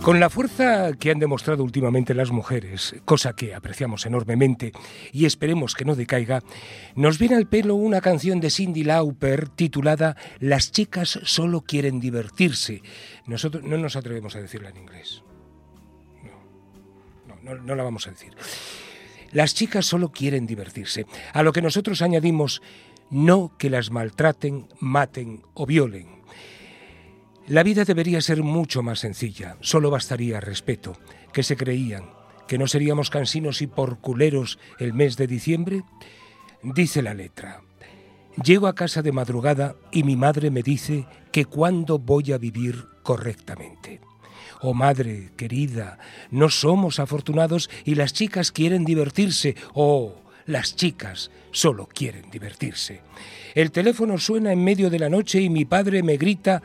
Con 0.01 0.19
la 0.19 0.29
fuerza 0.29 0.91
que 0.99 1.11
han 1.11 1.19
demostrado 1.19 1.63
últimamente 1.63 2.13
las 2.13 2.31
mujeres, 2.31 2.93
cosa 3.05 3.31
que 3.33 3.55
apreciamos 3.55 4.05
enormemente 4.05 4.73
y 5.13 5.23
esperemos 5.23 5.75
que 5.75 5.85
no 5.85 5.95
decaiga, 5.95 6.43
nos 6.95 7.17
viene 7.17 7.37
al 7.37 7.47
pelo 7.47 7.75
una 7.75 8.01
canción 8.01 8.41
de 8.41 8.49
Cindy 8.49 8.83
Lauper 8.83 9.47
titulada 9.47 10.17
Las 10.39 10.73
chicas 10.73 11.21
solo 11.23 11.61
quieren 11.61 12.01
divertirse. 12.01 12.81
Nosotros 13.27 13.63
no 13.63 13.77
nos 13.77 13.95
atrevemos 13.95 14.35
a 14.35 14.41
decirla 14.41 14.71
en 14.71 14.77
inglés. 14.77 15.23
No, 16.21 17.33
no, 17.41 17.55
no, 17.55 17.63
no 17.63 17.75
la 17.75 17.83
vamos 17.83 18.07
a 18.07 18.11
decir. 18.11 18.35
Las 19.31 19.53
chicas 19.53 19.85
solo 19.85 20.11
quieren 20.11 20.45
divertirse, 20.45 21.05
a 21.33 21.43
lo 21.43 21.53
que 21.53 21.61
nosotros 21.61 22.01
añadimos 22.01 22.61
no 23.09 23.51
que 23.57 23.69
las 23.69 23.91
maltraten, 23.91 24.67
maten 24.79 25.43
o 25.53 25.65
violen. 25.65 26.21
La 27.47 27.63
vida 27.63 27.83
debería 27.85 28.21
ser 28.21 28.43
mucho 28.43 28.81
más 28.83 28.99
sencilla, 28.99 29.57
solo 29.61 29.89
bastaría 29.89 30.39
respeto. 30.39 30.97
¿Qué 31.33 31.43
se 31.43 31.57
creían? 31.57 32.09
¿Que 32.47 32.57
no 32.57 32.67
seríamos 32.67 33.09
cansinos 33.09 33.61
y 33.61 33.67
porculeros 33.67 34.59
el 34.79 34.93
mes 34.93 35.17
de 35.17 35.27
diciembre? 35.27 35.83
Dice 36.63 37.01
la 37.01 37.13
letra. 37.13 37.61
Llego 38.43 38.67
a 38.67 38.75
casa 38.75 39.01
de 39.01 39.11
madrugada 39.11 39.75
y 39.91 40.03
mi 40.03 40.15
madre 40.15 40.51
me 40.51 40.63
dice 40.63 41.05
que 41.31 41.45
cuándo 41.45 41.99
voy 41.99 42.31
a 42.31 42.37
vivir 42.37 42.85
correctamente. 43.03 43.99
Oh 44.61 44.73
madre 44.73 45.31
querida, 45.35 45.97
no 46.29 46.49
somos 46.49 46.99
afortunados 46.99 47.69
y 47.83 47.95
las 47.95 48.13
chicas 48.13 48.51
quieren 48.51 48.85
divertirse. 48.85 49.55
Oh, 49.73 50.15
las 50.45 50.75
chicas 50.75 51.31
solo 51.51 51.87
quieren 51.87 52.29
divertirse. 52.29 53.01
El 53.55 53.71
teléfono 53.71 54.19
suena 54.19 54.51
en 54.51 54.63
medio 54.63 54.89
de 54.89 54.99
la 54.99 55.09
noche 55.09 55.41
y 55.41 55.49
mi 55.49 55.65
padre 55.65 56.03
me 56.03 56.17
grita 56.17 56.61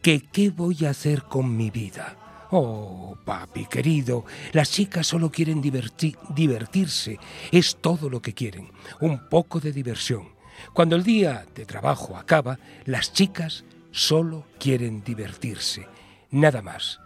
que 0.00 0.20
qué 0.20 0.50
voy 0.50 0.84
a 0.84 0.90
hacer 0.90 1.24
con 1.24 1.56
mi 1.56 1.70
vida. 1.70 2.46
Oh, 2.52 3.18
papi 3.24 3.66
querido, 3.66 4.24
las 4.52 4.70
chicas 4.70 5.08
solo 5.08 5.30
quieren 5.30 5.60
diverti- 5.60 6.16
divertirse, 6.34 7.18
es 7.50 7.78
todo 7.80 8.08
lo 8.08 8.22
que 8.22 8.32
quieren, 8.32 8.70
un 9.00 9.28
poco 9.28 9.58
de 9.58 9.72
diversión. 9.72 10.28
Cuando 10.72 10.94
el 10.94 11.02
día 11.02 11.46
de 11.52 11.66
trabajo 11.66 12.16
acaba, 12.16 12.60
las 12.84 13.12
chicas 13.12 13.64
solo 13.90 14.46
quieren 14.60 15.02
divertirse, 15.02 15.88
nada 16.30 16.62
más. 16.62 17.00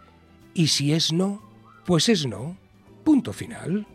Y 0.59 0.67
si 0.67 0.93
es 0.93 1.13
no, 1.13 1.41
pues 1.87 2.09
es 2.09 2.27
no. 2.27 2.57
Punto 3.05 3.33
final. 3.33 3.87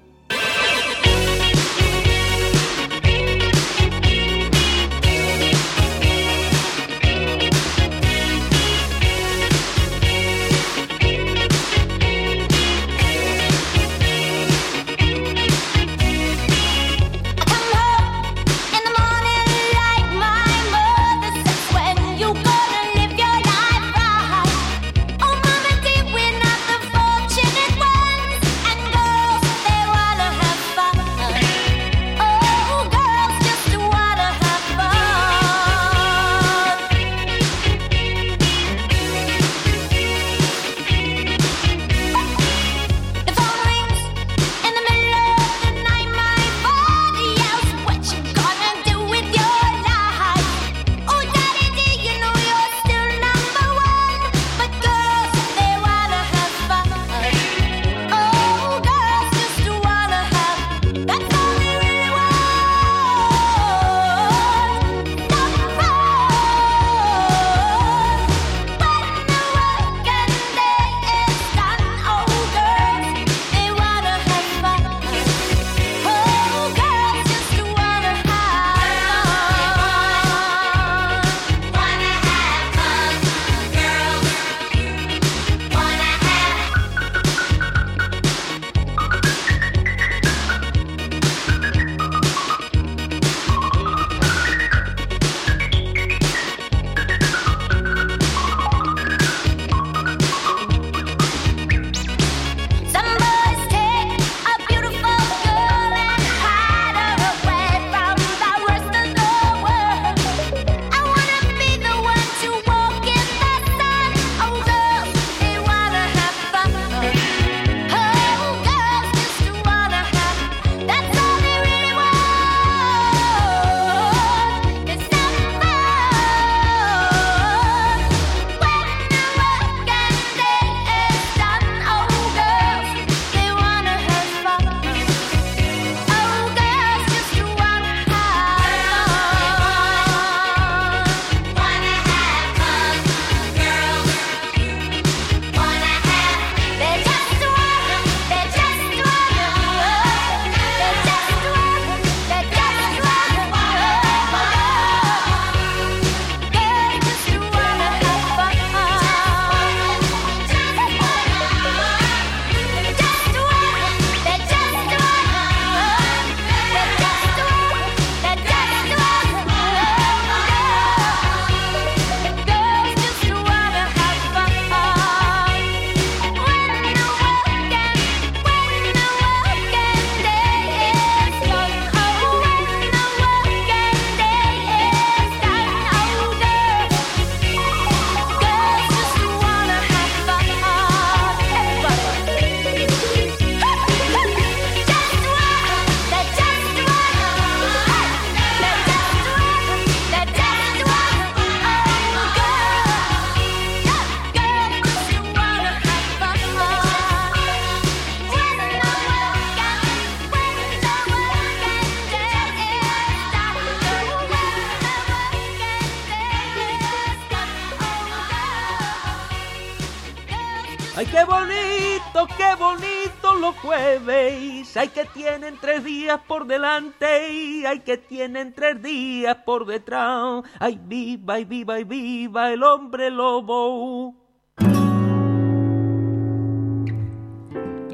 Ay, 224.84 224.90
que 224.90 225.06
tienen 225.06 225.58
tres 225.62 225.82
días 225.82 226.20
por 226.28 226.46
delante. 226.46 227.66
Ay, 227.66 227.80
que 227.86 227.98
tienen 227.98 228.52
tres 228.52 228.84
días 228.84 229.38
por 229.46 229.66
detrás. 229.66 230.44
Ay, 230.60 230.78
viva, 230.84 231.40
y 231.40 231.46
viva, 231.46 231.80
y 231.80 231.86
viva 231.86 232.52
el 232.52 232.64
hombre 232.64 233.10
lobo. 233.10 234.23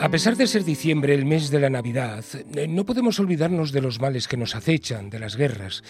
A 0.02 0.08
pesar 0.10 0.38
de 0.38 0.48
ser 0.48 0.64
diciembre, 0.64 1.14
el 1.14 1.26
mes 1.26 1.52
de 1.52 1.60
la 1.60 1.70
Navidad, 1.70 2.24
eh, 2.56 2.68
no 2.70 2.86
podemos 2.86 3.20
olvidarnos 3.20 3.74
de 3.74 3.82
los 3.82 4.00
males 4.00 4.30
que 4.30 4.38
nos 4.38 4.56
acechan, 4.56 5.10
de 5.10 5.20
las 5.20 5.36
guerras. 5.36 5.84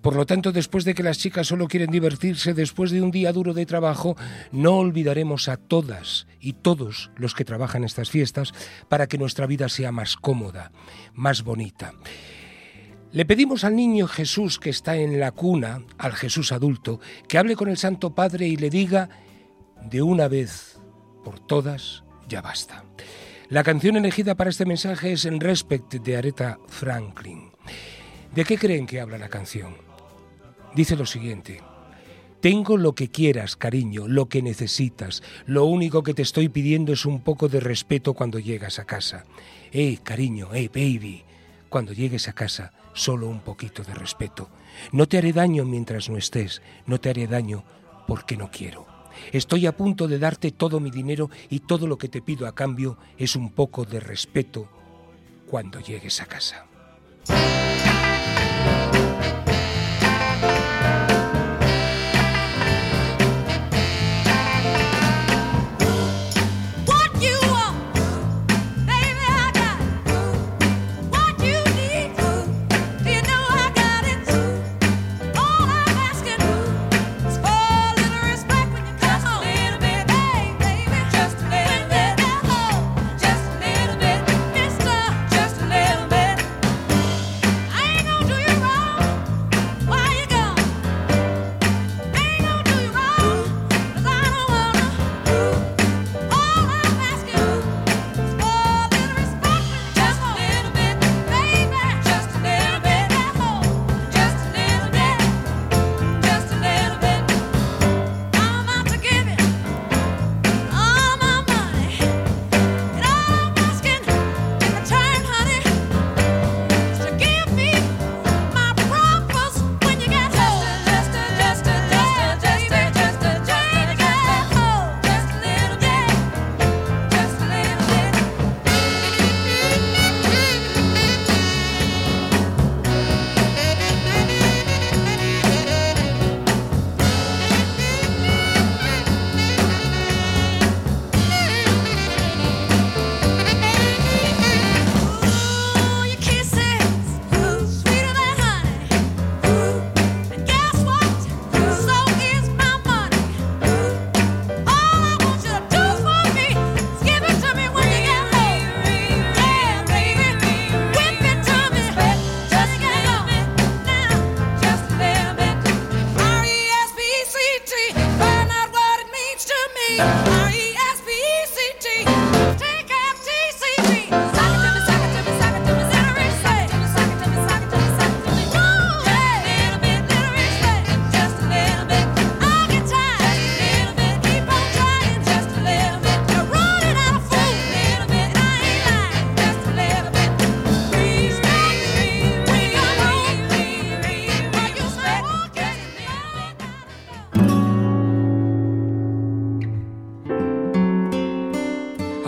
Por 0.00 0.14
lo 0.14 0.24
tanto, 0.24 0.52
después 0.52 0.84
de 0.84 0.94
que 0.94 1.02
las 1.02 1.18
chicas 1.18 1.48
solo 1.48 1.66
quieren 1.66 1.90
divertirse 1.90 2.54
después 2.54 2.92
de 2.92 3.02
un 3.02 3.10
día 3.10 3.32
duro 3.32 3.54
de 3.54 3.66
trabajo, 3.66 4.16
no 4.52 4.76
olvidaremos 4.76 5.48
a 5.48 5.56
todas 5.56 6.28
y 6.38 6.52
todos 6.52 7.10
los 7.16 7.34
que 7.34 7.44
trabajan 7.44 7.82
estas 7.82 8.08
fiestas 8.08 8.52
para 8.88 9.08
que 9.08 9.18
nuestra 9.18 9.46
vida 9.46 9.68
sea 9.68 9.90
más 9.90 10.16
cómoda, 10.16 10.70
más 11.12 11.42
bonita. 11.42 11.92
Le 13.10 13.24
pedimos 13.24 13.64
al 13.64 13.74
niño 13.74 14.06
Jesús 14.06 14.60
que 14.60 14.70
está 14.70 14.96
en 14.96 15.18
la 15.18 15.32
cuna, 15.32 15.82
al 15.98 16.12
Jesús 16.12 16.52
adulto, 16.52 17.00
que 17.28 17.36
hable 17.36 17.56
con 17.56 17.68
el 17.68 17.78
Santo 17.78 18.14
Padre 18.14 18.46
y 18.46 18.56
le 18.56 18.70
diga, 18.70 19.08
de 19.82 20.02
una 20.02 20.28
vez 20.28 20.78
por 21.24 21.40
todas, 21.40 22.04
ya 22.28 22.40
basta. 22.42 22.84
La 23.48 23.62
canción 23.62 23.96
elegida 23.96 24.34
para 24.34 24.50
este 24.50 24.66
mensaje 24.66 25.12
es 25.12 25.24
En 25.24 25.38
Respect 25.38 25.94
de 25.94 26.16
Aretha 26.16 26.58
Franklin. 26.66 27.52
¿De 28.34 28.44
qué 28.44 28.58
creen 28.58 28.86
que 28.86 29.00
habla 29.00 29.18
la 29.18 29.28
canción? 29.28 29.76
Dice 30.74 30.96
lo 30.96 31.06
siguiente. 31.06 31.62
Tengo 32.40 32.76
lo 32.76 32.96
que 32.96 33.08
quieras, 33.08 33.54
cariño, 33.54 34.08
lo 34.08 34.28
que 34.28 34.42
necesitas. 34.42 35.22
Lo 35.46 35.64
único 35.64 36.02
que 36.02 36.12
te 36.12 36.22
estoy 36.22 36.48
pidiendo 36.48 36.92
es 36.92 37.06
un 37.06 37.20
poco 37.20 37.48
de 37.48 37.60
respeto 37.60 38.14
cuando 38.14 38.40
llegas 38.40 38.80
a 38.80 38.84
casa. 38.84 39.26
Eh, 39.70 39.98
cariño, 40.02 40.52
eh, 40.52 40.68
baby. 40.68 41.22
Cuando 41.68 41.92
llegues 41.92 42.26
a 42.26 42.32
casa, 42.32 42.72
solo 42.94 43.28
un 43.28 43.40
poquito 43.40 43.84
de 43.84 43.94
respeto. 43.94 44.50
No 44.90 45.06
te 45.06 45.18
haré 45.18 45.32
daño 45.32 45.64
mientras 45.64 46.10
no 46.10 46.16
estés. 46.16 46.62
No 46.84 46.98
te 46.98 47.10
haré 47.10 47.28
daño 47.28 47.62
porque 48.08 48.36
no 48.36 48.50
quiero. 48.50 48.95
Estoy 49.32 49.66
a 49.66 49.76
punto 49.76 50.08
de 50.08 50.18
darte 50.18 50.50
todo 50.50 50.80
mi 50.80 50.90
dinero 50.90 51.30
y 51.50 51.60
todo 51.60 51.86
lo 51.86 51.98
que 51.98 52.08
te 52.08 52.22
pido 52.22 52.46
a 52.46 52.54
cambio 52.54 52.98
es 53.18 53.36
un 53.36 53.50
poco 53.50 53.84
de 53.84 54.00
respeto 54.00 54.68
cuando 55.46 55.80
llegues 55.80 56.20
a 56.20 56.26
casa. 56.26 56.66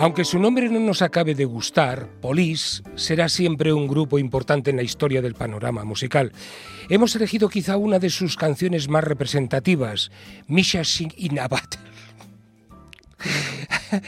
Aunque 0.09 0.25
su 0.25 0.39
nombre 0.39 0.67
no 0.69 0.79
nos 0.79 1.03
acabe 1.03 1.35
de 1.35 1.45
gustar, 1.45 2.09
Police 2.19 2.81
será 2.95 3.29
siempre 3.29 3.71
un 3.71 3.87
grupo 3.87 4.17
importante 4.17 4.71
en 4.71 4.77
la 4.77 4.81
historia 4.81 5.21
del 5.21 5.35
panorama 5.35 5.83
musical. 5.83 6.31
Hemos 6.89 7.15
elegido 7.15 7.47
quizá 7.47 7.77
una 7.77 7.99
de 7.99 8.09
sus 8.09 8.35
canciones 8.35 8.89
más 8.89 9.03
representativas, 9.03 10.09
Misha 10.47 10.83
Singh 10.83 11.13
in 11.15 11.37
a 11.37 11.47
Battle. 11.47 11.81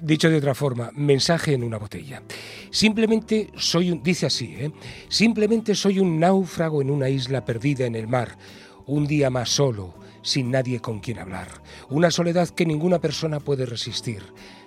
Dicho 0.00 0.30
de 0.30 0.36
otra 0.36 0.54
forma, 0.54 0.92
mensaje 0.94 1.54
en 1.54 1.64
una 1.64 1.78
botella. 1.78 2.22
Simplemente 2.70 3.50
soy 3.56 3.90
un, 3.90 4.04
dice 4.04 4.26
así, 4.26 4.54
¿eh? 4.56 4.70
simplemente 5.08 5.74
soy 5.74 5.98
un 5.98 6.20
náufrago 6.20 6.80
en 6.80 6.92
una 6.92 7.08
isla 7.08 7.44
perdida 7.44 7.86
en 7.86 7.96
el 7.96 8.06
mar, 8.06 8.38
un 8.86 9.08
día 9.08 9.30
más 9.30 9.48
solo, 9.48 9.96
sin 10.24 10.50
nadie 10.50 10.80
con 10.80 10.98
quien 10.98 11.20
hablar, 11.20 11.48
una 11.88 12.10
soledad 12.10 12.48
que 12.48 12.66
ninguna 12.66 12.98
persona 12.98 13.38
puede 13.38 13.66
resistir. 13.66 14.24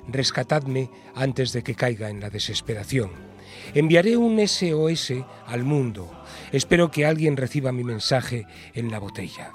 Rescatadme 0.08 0.89
antes 1.16 1.51
de 1.51 1.64
que 1.64 1.76
caiga 1.76 2.10
en 2.10 2.22
la 2.22 2.30
desesperación. 2.30 3.10
Enviaré 3.74 4.16
un 4.16 4.39
SOS 4.47 5.14
al 5.45 5.64
mundo. 5.64 6.10
Espero 6.53 6.91
que 6.91 7.05
alguien 7.05 7.36
reciba 7.36 7.72
mi 7.72 7.84
mensaje 7.84 8.45
en 8.74 8.91
la 8.91 8.99
botella. 8.99 9.51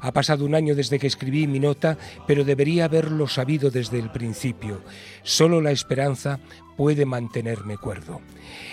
Ha 0.00 0.12
pasado 0.12 0.44
un 0.44 0.54
año 0.54 0.74
desde 0.74 0.98
que 0.98 1.06
escribí 1.06 1.46
mi 1.46 1.60
nota, 1.60 1.96
pero 2.26 2.44
debería 2.44 2.84
haberlo 2.84 3.28
sabido 3.28 3.70
desde 3.70 3.98
el 3.98 4.10
principio. 4.10 4.82
Solo 5.22 5.60
la 5.60 5.70
esperanza 5.70 6.38
puede 6.76 7.06
mantenerme 7.06 7.78
cuerdo. 7.78 8.20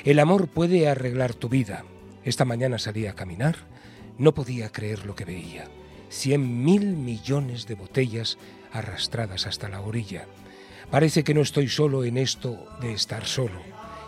El 0.04 0.20
amor 0.20 0.48
puede 0.50 0.90
arreglar 0.90 1.34
tu 1.34 1.48
vida. 1.48 1.86
Esta 2.26 2.46
mañana 2.46 2.78
salí 2.78 3.08
a 3.08 3.16
caminar. 3.16 3.56
No 4.18 4.34
podía 4.34 4.70
creer 4.70 5.06
lo 5.06 5.16
que 5.16 5.26
veía. 5.26 5.70
Cien 6.14 6.64
mil 6.64 6.96
millones 6.96 7.66
de 7.66 7.74
botellas 7.74 8.38
arrastradas 8.72 9.48
hasta 9.48 9.68
la 9.68 9.82
orilla. 9.82 10.28
Parece 10.92 11.24
que 11.24 11.34
no 11.34 11.42
estoy 11.42 11.68
solo 11.68 12.04
en 12.04 12.18
esto 12.18 12.68
de 12.82 12.94
estar 12.94 13.26
solo. 13.26 13.60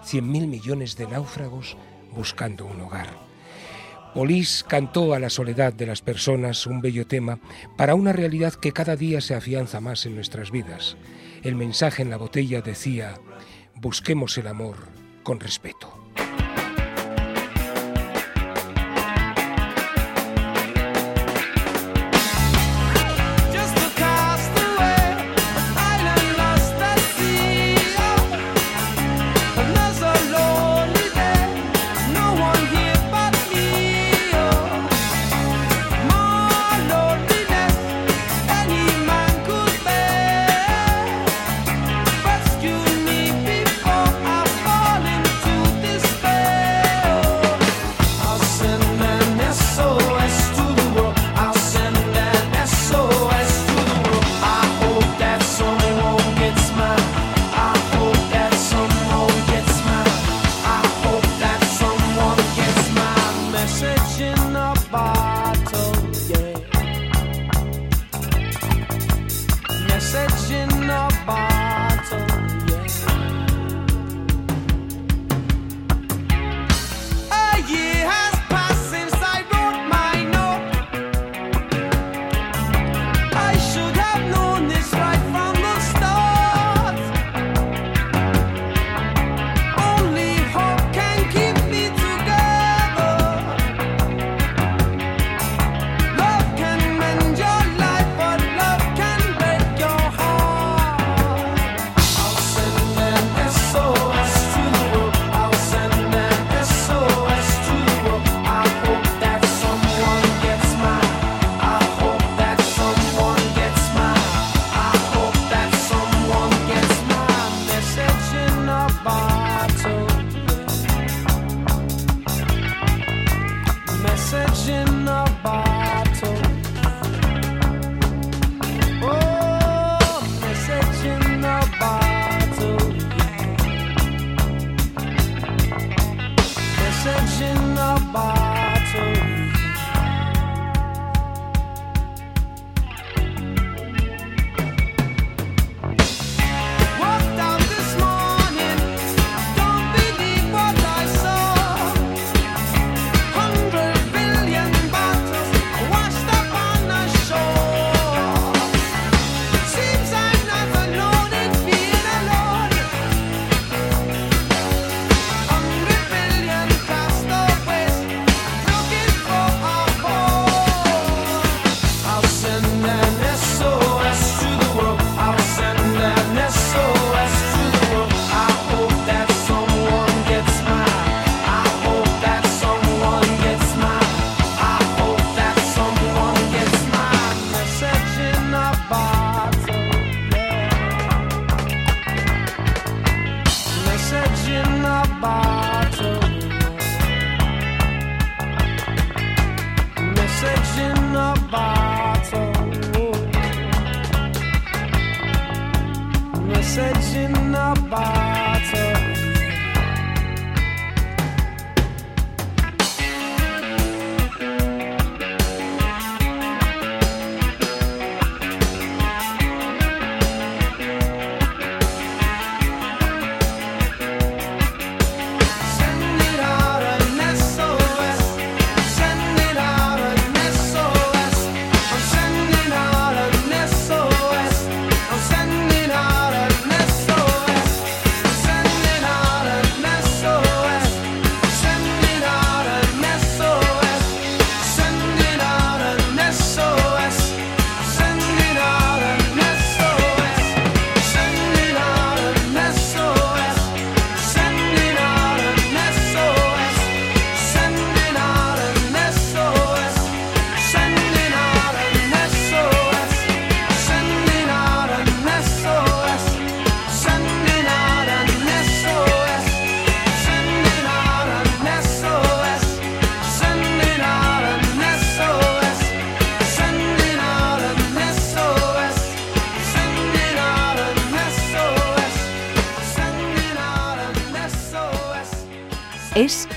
Cien 0.04 0.32
mil 0.32 0.46
millones 0.46 0.98
de 0.98 1.08
náufragos 1.08 1.76
buscando 2.16 2.68
un 2.68 2.80
hogar. 2.80 3.08
Olís 4.14 4.64
cantó 4.64 5.16
a 5.16 5.20
la 5.20 5.32
soledad 5.32 5.74
de 5.74 5.88
las 5.88 6.02
personas 6.02 6.68
un 6.68 6.80
bello 6.80 7.08
tema 7.08 7.40
para 7.76 7.96
una 7.96 8.14
realidad 8.14 8.54
que 8.54 8.72
cada 8.72 8.96
día 8.96 9.20
se 9.20 9.34
afianza 9.34 9.82
más 9.82 10.06
en 10.06 10.14
nuestras 10.14 10.52
vidas. 10.52 10.98
El 11.42 11.56
mensaje 11.56 12.04
en 12.04 12.12
la 12.12 12.18
botella 12.18 12.62
decía, 12.62 13.16
busquemos 13.74 14.38
el 14.38 14.46
amor 14.46 14.78
con 15.24 15.40
respeto. 15.40 16.05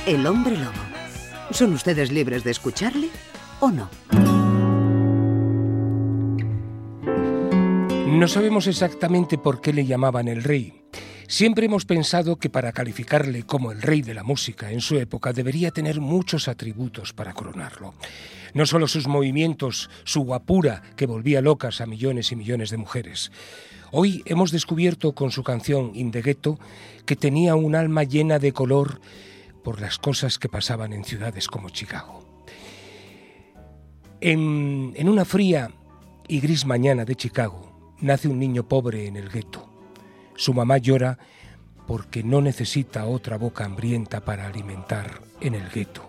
El 0.08 0.26
hombre 0.26 0.56
lobo. 0.56 0.72
¿Son 1.50 1.74
ustedes 1.74 2.10
libres 2.10 2.42
de 2.42 2.50
escucharle 2.50 3.10
o 3.60 3.70
no? 3.70 3.90
No 8.06 8.26
sabemos 8.26 8.66
exactamente 8.68 9.36
por 9.36 9.60
qué 9.60 9.74
le 9.74 9.84
llamaban 9.84 10.28
el 10.28 10.42
rey. 10.42 10.80
Siempre 11.26 11.66
hemos 11.66 11.84
pensado 11.84 12.36
que 12.36 12.48
para 12.48 12.72
calificarle 12.72 13.42
como 13.42 13.70
el 13.70 13.82
rey 13.82 14.00
de 14.00 14.14
la 14.14 14.22
música 14.22 14.72
en 14.72 14.80
su 14.80 14.96
época 14.96 15.34
debería 15.34 15.72
tener 15.72 16.00
muchos 16.00 16.48
atributos 16.48 17.12
para 17.12 17.34
coronarlo. 17.34 17.92
No 18.54 18.64
solo 18.64 18.88
sus 18.88 19.06
movimientos, 19.06 19.90
su 20.04 20.22
guapura 20.22 20.82
que 20.96 21.04
volvía 21.04 21.42
locas 21.42 21.82
a 21.82 21.86
millones 21.86 22.32
y 22.32 22.36
millones 22.36 22.70
de 22.70 22.78
mujeres. 22.78 23.30
Hoy 23.90 24.22
hemos 24.24 24.52
descubierto 24.52 25.12
con 25.12 25.30
su 25.32 25.42
canción 25.42 25.92
In 25.94 26.10
Ghetto 26.10 26.58
que 27.04 27.14
tenía 27.14 27.56
un 27.56 27.74
alma 27.74 28.04
llena 28.04 28.38
de 28.38 28.52
color 28.52 29.02
por 29.62 29.80
las 29.80 29.98
cosas 29.98 30.38
que 30.38 30.48
pasaban 30.48 30.92
en 30.92 31.04
ciudades 31.04 31.46
como 31.48 31.70
Chicago. 31.70 32.24
En, 34.20 35.08
una 35.08 35.24
fría 35.24 35.70
y 36.26 36.40
gris 36.40 36.66
mañana 36.66 37.04
de 37.04 37.14
Chicago 37.14 37.94
nace 38.00 38.28
un 38.28 38.38
niño 38.38 38.66
pobre 38.66 39.06
en 39.06 39.16
el 39.16 39.28
gueto. 39.28 39.68
Su 40.34 40.54
mamá 40.54 40.78
llora 40.78 41.18
porque 41.86 42.22
no 42.22 42.40
necesita 42.40 43.06
otra 43.06 43.38
boca 43.38 43.64
hambrienta 43.64 44.24
para 44.24 44.46
alimentar 44.46 45.22
en 45.40 45.54
el 45.54 45.68
gueto. 45.70 46.08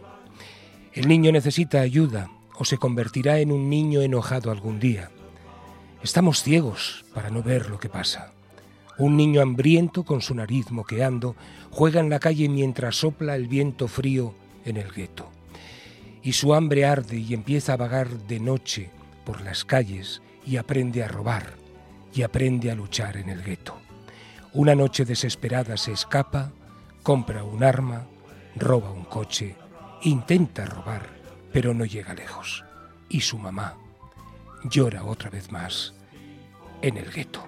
El 0.94 1.08
niño 1.08 1.32
necesita 1.32 1.82
ayuda 1.82 2.32
o 2.58 2.66
se 2.66 2.78
convertirá 2.78 3.40
en 3.40 3.52
un 3.52 3.70
niño 3.70 4.02
enojado 4.02 4.52
algún 4.52 4.80
día. 4.80 5.12
Estamos 6.04 6.42
ciegos 6.42 7.06
para 7.14 7.30
no 7.30 7.44
ver 7.44 7.70
lo 7.70 7.80
que 7.80 7.90
pasa. 7.90 8.34
Un 9.00 9.16
niño 9.16 9.42
hambriento 9.42 10.04
con 10.04 10.22
su 10.22 10.36
nariz 10.36 10.72
moqueando 10.72 11.38
juega 11.72 12.02
en 12.02 12.10
la 12.10 12.20
calle 12.20 12.50
mientras 12.50 12.98
sopla 12.98 13.38
el 13.38 13.48
viento 13.48 13.88
frío 13.88 14.36
en 14.66 14.76
el 14.76 14.92
gueto. 14.92 15.30
Y 16.22 16.34
su 16.34 16.54
hambre 16.54 16.86
arde 16.86 17.18
y 17.18 17.34
empieza 17.34 17.74
a 17.74 17.78
vagar 17.78 18.10
de 18.10 18.42
noche 18.42 18.90
por 19.26 19.40
las 19.40 19.64
calles 19.64 20.22
y 20.46 20.58
aprende 20.58 21.02
a 21.02 21.08
robar 21.08 21.54
y 22.14 22.24
aprende 22.24 22.72
a 22.72 22.76
luchar 22.76 23.16
en 23.16 23.30
el 23.30 23.42
gueto. 23.42 23.78
Una 24.52 24.76
noche 24.76 25.06
desesperada 25.06 25.78
se 25.78 25.94
escapa, 25.94 26.52
compra 27.02 27.46
un 27.46 27.64
arma, 27.64 28.06
roba 28.58 28.92
un 28.92 29.06
coche, 29.06 29.56
intenta 30.02 30.66
robar, 30.66 31.08
pero 31.54 31.74
no 31.74 31.86
llega 31.86 32.14
lejos. 32.14 32.66
Y 33.08 33.22
su 33.22 33.38
mamá 33.38 33.78
llora 34.66 35.06
otra 35.06 35.30
vez 35.30 35.54
más 35.54 35.94
en 36.82 36.98
el 36.98 37.10
gueto. 37.12 37.48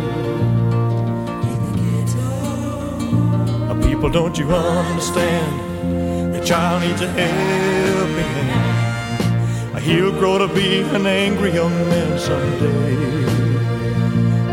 People, 4.01 4.13
don't 4.13 4.35
you 4.35 4.49
understand? 4.49 6.33
The 6.33 6.43
child 6.43 6.81
needs 6.81 7.01
a 7.01 7.07
helping 7.07 8.31
hand. 8.49 9.79
He'll 9.83 10.11
grow 10.11 10.39
to 10.39 10.47
be 10.47 10.81
an 10.81 11.05
angry 11.05 11.53
young 11.53 11.69
man 11.87 12.17
someday. 12.17 12.97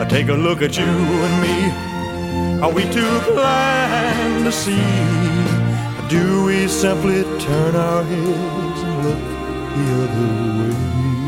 Take 0.06 0.28
a 0.28 0.34
look 0.34 0.60
at 0.60 0.76
you 0.76 0.84
and 0.84 1.40
me. 1.40 2.60
Are 2.60 2.70
we 2.70 2.82
too 2.92 3.20
blind 3.32 4.44
to 4.44 4.52
see? 4.52 4.84
Or 5.96 6.08
Do 6.10 6.44
we 6.44 6.68
simply 6.68 7.22
turn 7.40 7.74
our 7.74 8.02
heads 8.02 8.82
and 8.82 9.02
look 9.02 9.22
the 9.76 9.84
other 10.02 10.28
way? 10.58 11.27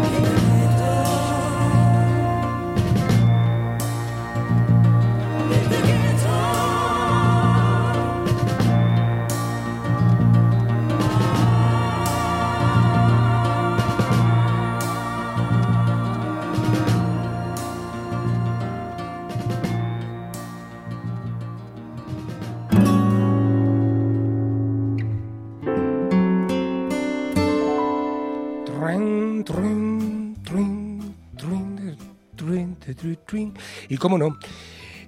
Y 33.89 33.97
cómo 33.97 34.17
no, 34.17 34.37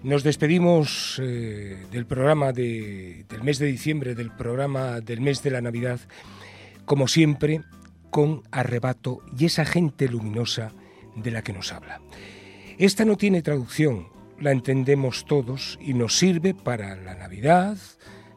nos 0.03 0.23
despedimos 0.23 1.19
eh, 1.23 1.85
del 1.91 2.05
programa 2.05 2.51
de- 2.51 3.25
del 3.29 3.43
mes 3.43 3.59
de 3.59 3.67
diciembre, 3.67 4.15
del 4.15 4.31
programa 4.31 4.99
del 5.01 5.21
mes 5.21 5.41
de 5.43 5.51
la 5.51 5.61
Navidad, 5.61 5.99
como 6.85 7.07
siempre, 7.07 7.61
con 8.09 8.43
arrebato 8.51 9.21
y 9.37 9.45
esa 9.45 9.65
gente 9.65 10.07
luminosa 10.07 10.71
de 11.15 11.31
la 11.31 11.41
que 11.41 11.53
nos 11.53 11.71
habla. 11.73 12.01
Esta 12.77 13.05
no 13.05 13.17
tiene 13.17 13.41
traducción, 13.41 14.07
la 14.39 14.51
entendemos 14.51 15.25
todos 15.25 15.79
y 15.81 15.93
nos 15.93 16.17
sirve 16.17 16.53
para 16.53 16.95
la 16.95 17.15
Navidad, 17.15 17.77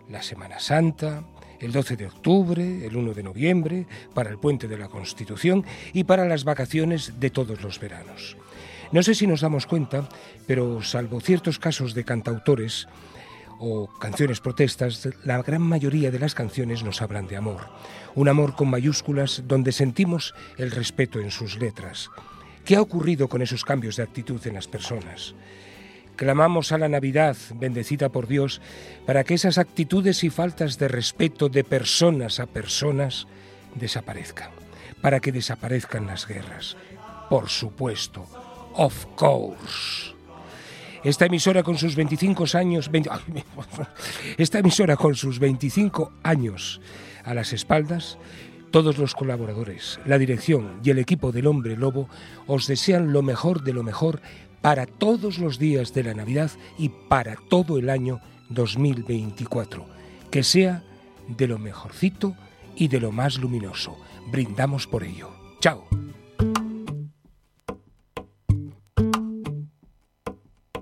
la 0.08 0.22
Semana 0.22 0.58
Santa, 0.60 1.24
el 1.60 1.72
12 1.72 1.96
de 1.96 2.06
octubre, 2.06 2.86
el 2.86 2.96
1 2.96 3.14
de 3.14 3.22
noviembre, 3.22 3.86
para 4.14 4.30
el 4.30 4.38
puente 4.38 4.68
de 4.68 4.78
la 4.78 4.88
Constitución 4.88 5.64
y 5.92 6.04
para 6.04 6.26
las 6.26 6.44
vacaciones 6.44 7.20
de 7.20 7.30
todos 7.30 7.62
los 7.62 7.80
veranos. 7.80 8.36
No 8.92 9.02
sé 9.02 9.14
si 9.14 9.26
nos 9.26 9.40
damos 9.40 9.66
cuenta, 9.66 10.08
pero 10.46 10.82
salvo 10.82 11.20
ciertos 11.20 11.58
casos 11.58 11.94
de 11.94 12.04
cantautores 12.04 12.86
o 13.58 13.88
canciones 13.98 14.40
protestas, 14.40 15.08
la 15.24 15.42
gran 15.42 15.62
mayoría 15.62 16.10
de 16.10 16.18
las 16.18 16.34
canciones 16.34 16.82
nos 16.82 17.02
hablan 17.02 17.26
de 17.26 17.36
amor. 17.36 17.68
Un 18.14 18.28
amor 18.28 18.54
con 18.54 18.68
mayúsculas 18.68 19.44
donde 19.46 19.72
sentimos 19.72 20.34
el 20.58 20.70
respeto 20.70 21.20
en 21.20 21.30
sus 21.30 21.58
letras. 21.58 22.10
¿Qué 22.64 22.76
ha 22.76 22.82
ocurrido 22.82 23.28
con 23.28 23.42
esos 23.42 23.64
cambios 23.64 23.96
de 23.96 24.02
actitud 24.02 24.44
en 24.46 24.54
las 24.54 24.66
personas? 24.66 25.34
Clamamos 26.16 26.72
a 26.72 26.78
la 26.78 26.88
Navidad, 26.88 27.36
bendecida 27.54 28.08
por 28.08 28.26
Dios, 28.26 28.60
para 29.04 29.22
que 29.22 29.34
esas 29.34 29.58
actitudes 29.58 30.24
y 30.24 30.30
faltas 30.30 30.78
de 30.78 30.88
respeto 30.88 31.48
de 31.48 31.62
personas 31.62 32.40
a 32.40 32.46
personas 32.46 33.26
desaparezcan, 33.74 34.50
para 35.02 35.20
que 35.20 35.30
desaparezcan 35.30 36.06
las 36.06 36.26
guerras. 36.26 36.76
Por 37.28 37.48
supuesto, 37.48 38.26
of 38.74 39.06
course. 39.14 40.14
Esta 41.04 41.26
emisora 41.26 41.62
con 41.62 41.76
sus 41.78 41.94
25 41.94 42.44
años, 42.54 42.90
20 42.90 43.10
ay, 43.12 43.44
esta 44.38 44.58
emisora 44.58 44.96
con 44.96 45.14
sus 45.14 45.38
25 45.38 46.12
años 46.22 46.80
a 47.24 47.34
las 47.34 47.52
espaldas, 47.52 48.18
todos 48.70 48.98
los 48.98 49.14
colaboradores, 49.14 50.00
la 50.04 50.18
dirección 50.18 50.80
y 50.82 50.90
el 50.90 50.98
equipo 50.98 51.32
del 51.32 51.46
Hombre 51.46 51.76
Lobo 51.76 52.08
os 52.46 52.66
desean 52.66 53.12
lo 53.12 53.22
mejor 53.22 53.62
de 53.62 53.72
lo 53.72 53.82
mejor 53.82 54.20
para 54.66 54.84
todos 54.84 55.38
los 55.38 55.60
días 55.60 55.94
de 55.94 56.02
la 56.02 56.12
Navidad 56.12 56.50
y 56.76 56.88
para 56.88 57.36
todo 57.36 57.78
el 57.78 57.88
año 57.88 58.20
2024. 58.48 59.86
Que 60.28 60.42
sea 60.42 60.82
de 61.28 61.46
lo 61.46 61.56
mejorcito 61.56 62.34
y 62.74 62.88
de 62.88 62.98
lo 62.98 63.12
más 63.12 63.38
luminoso. 63.38 63.96
Brindamos 64.32 64.88
por 64.88 65.04
ello. 65.04 65.30
Chao. 65.60 65.84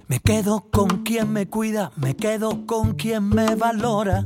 Me 0.09 0.19
quedo 0.21 0.71
con 0.71 1.03
quien 1.03 1.31
me 1.31 1.51
cuida, 1.51 1.93
me 1.97 2.17
quedo 2.17 2.65
con 2.65 2.95
quien 2.95 3.29
me 3.29 3.55
valora, 3.55 4.25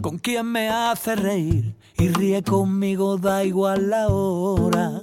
con 0.00 0.16
quien 0.16 0.46
me 0.46 0.70
hace 0.70 1.16
reír 1.16 1.76
y 1.98 2.08
ríe 2.08 2.42
conmigo, 2.42 3.18
da 3.18 3.44
igual 3.44 3.90
la 3.90 4.08
hora. 4.08 5.02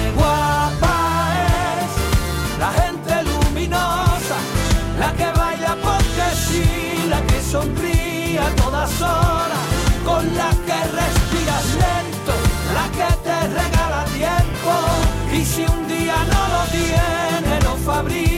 la 5.11 5.17
que 5.17 5.39
baila 5.39 5.75
porque 5.81 6.35
sí, 6.35 7.07
la 7.09 7.21
que 7.27 7.41
sonríe 7.41 8.39
a 8.39 8.49
todas 8.55 9.01
horas, 9.01 9.65
con 10.05 10.25
la 10.35 10.49
que 10.65 10.79
respiras 10.99 11.65
lento, 11.83 12.33
la 12.73 12.85
que 12.97 13.13
te 13.25 13.47
regala 13.59 14.05
tiempo, 14.05 14.73
y 15.33 15.45
si 15.45 15.61
un 15.63 15.87
día 15.87 16.15
no 16.33 16.41
lo 16.53 16.63
tiene, 16.71 17.59
no 17.63 17.75
fabrica 17.77 18.30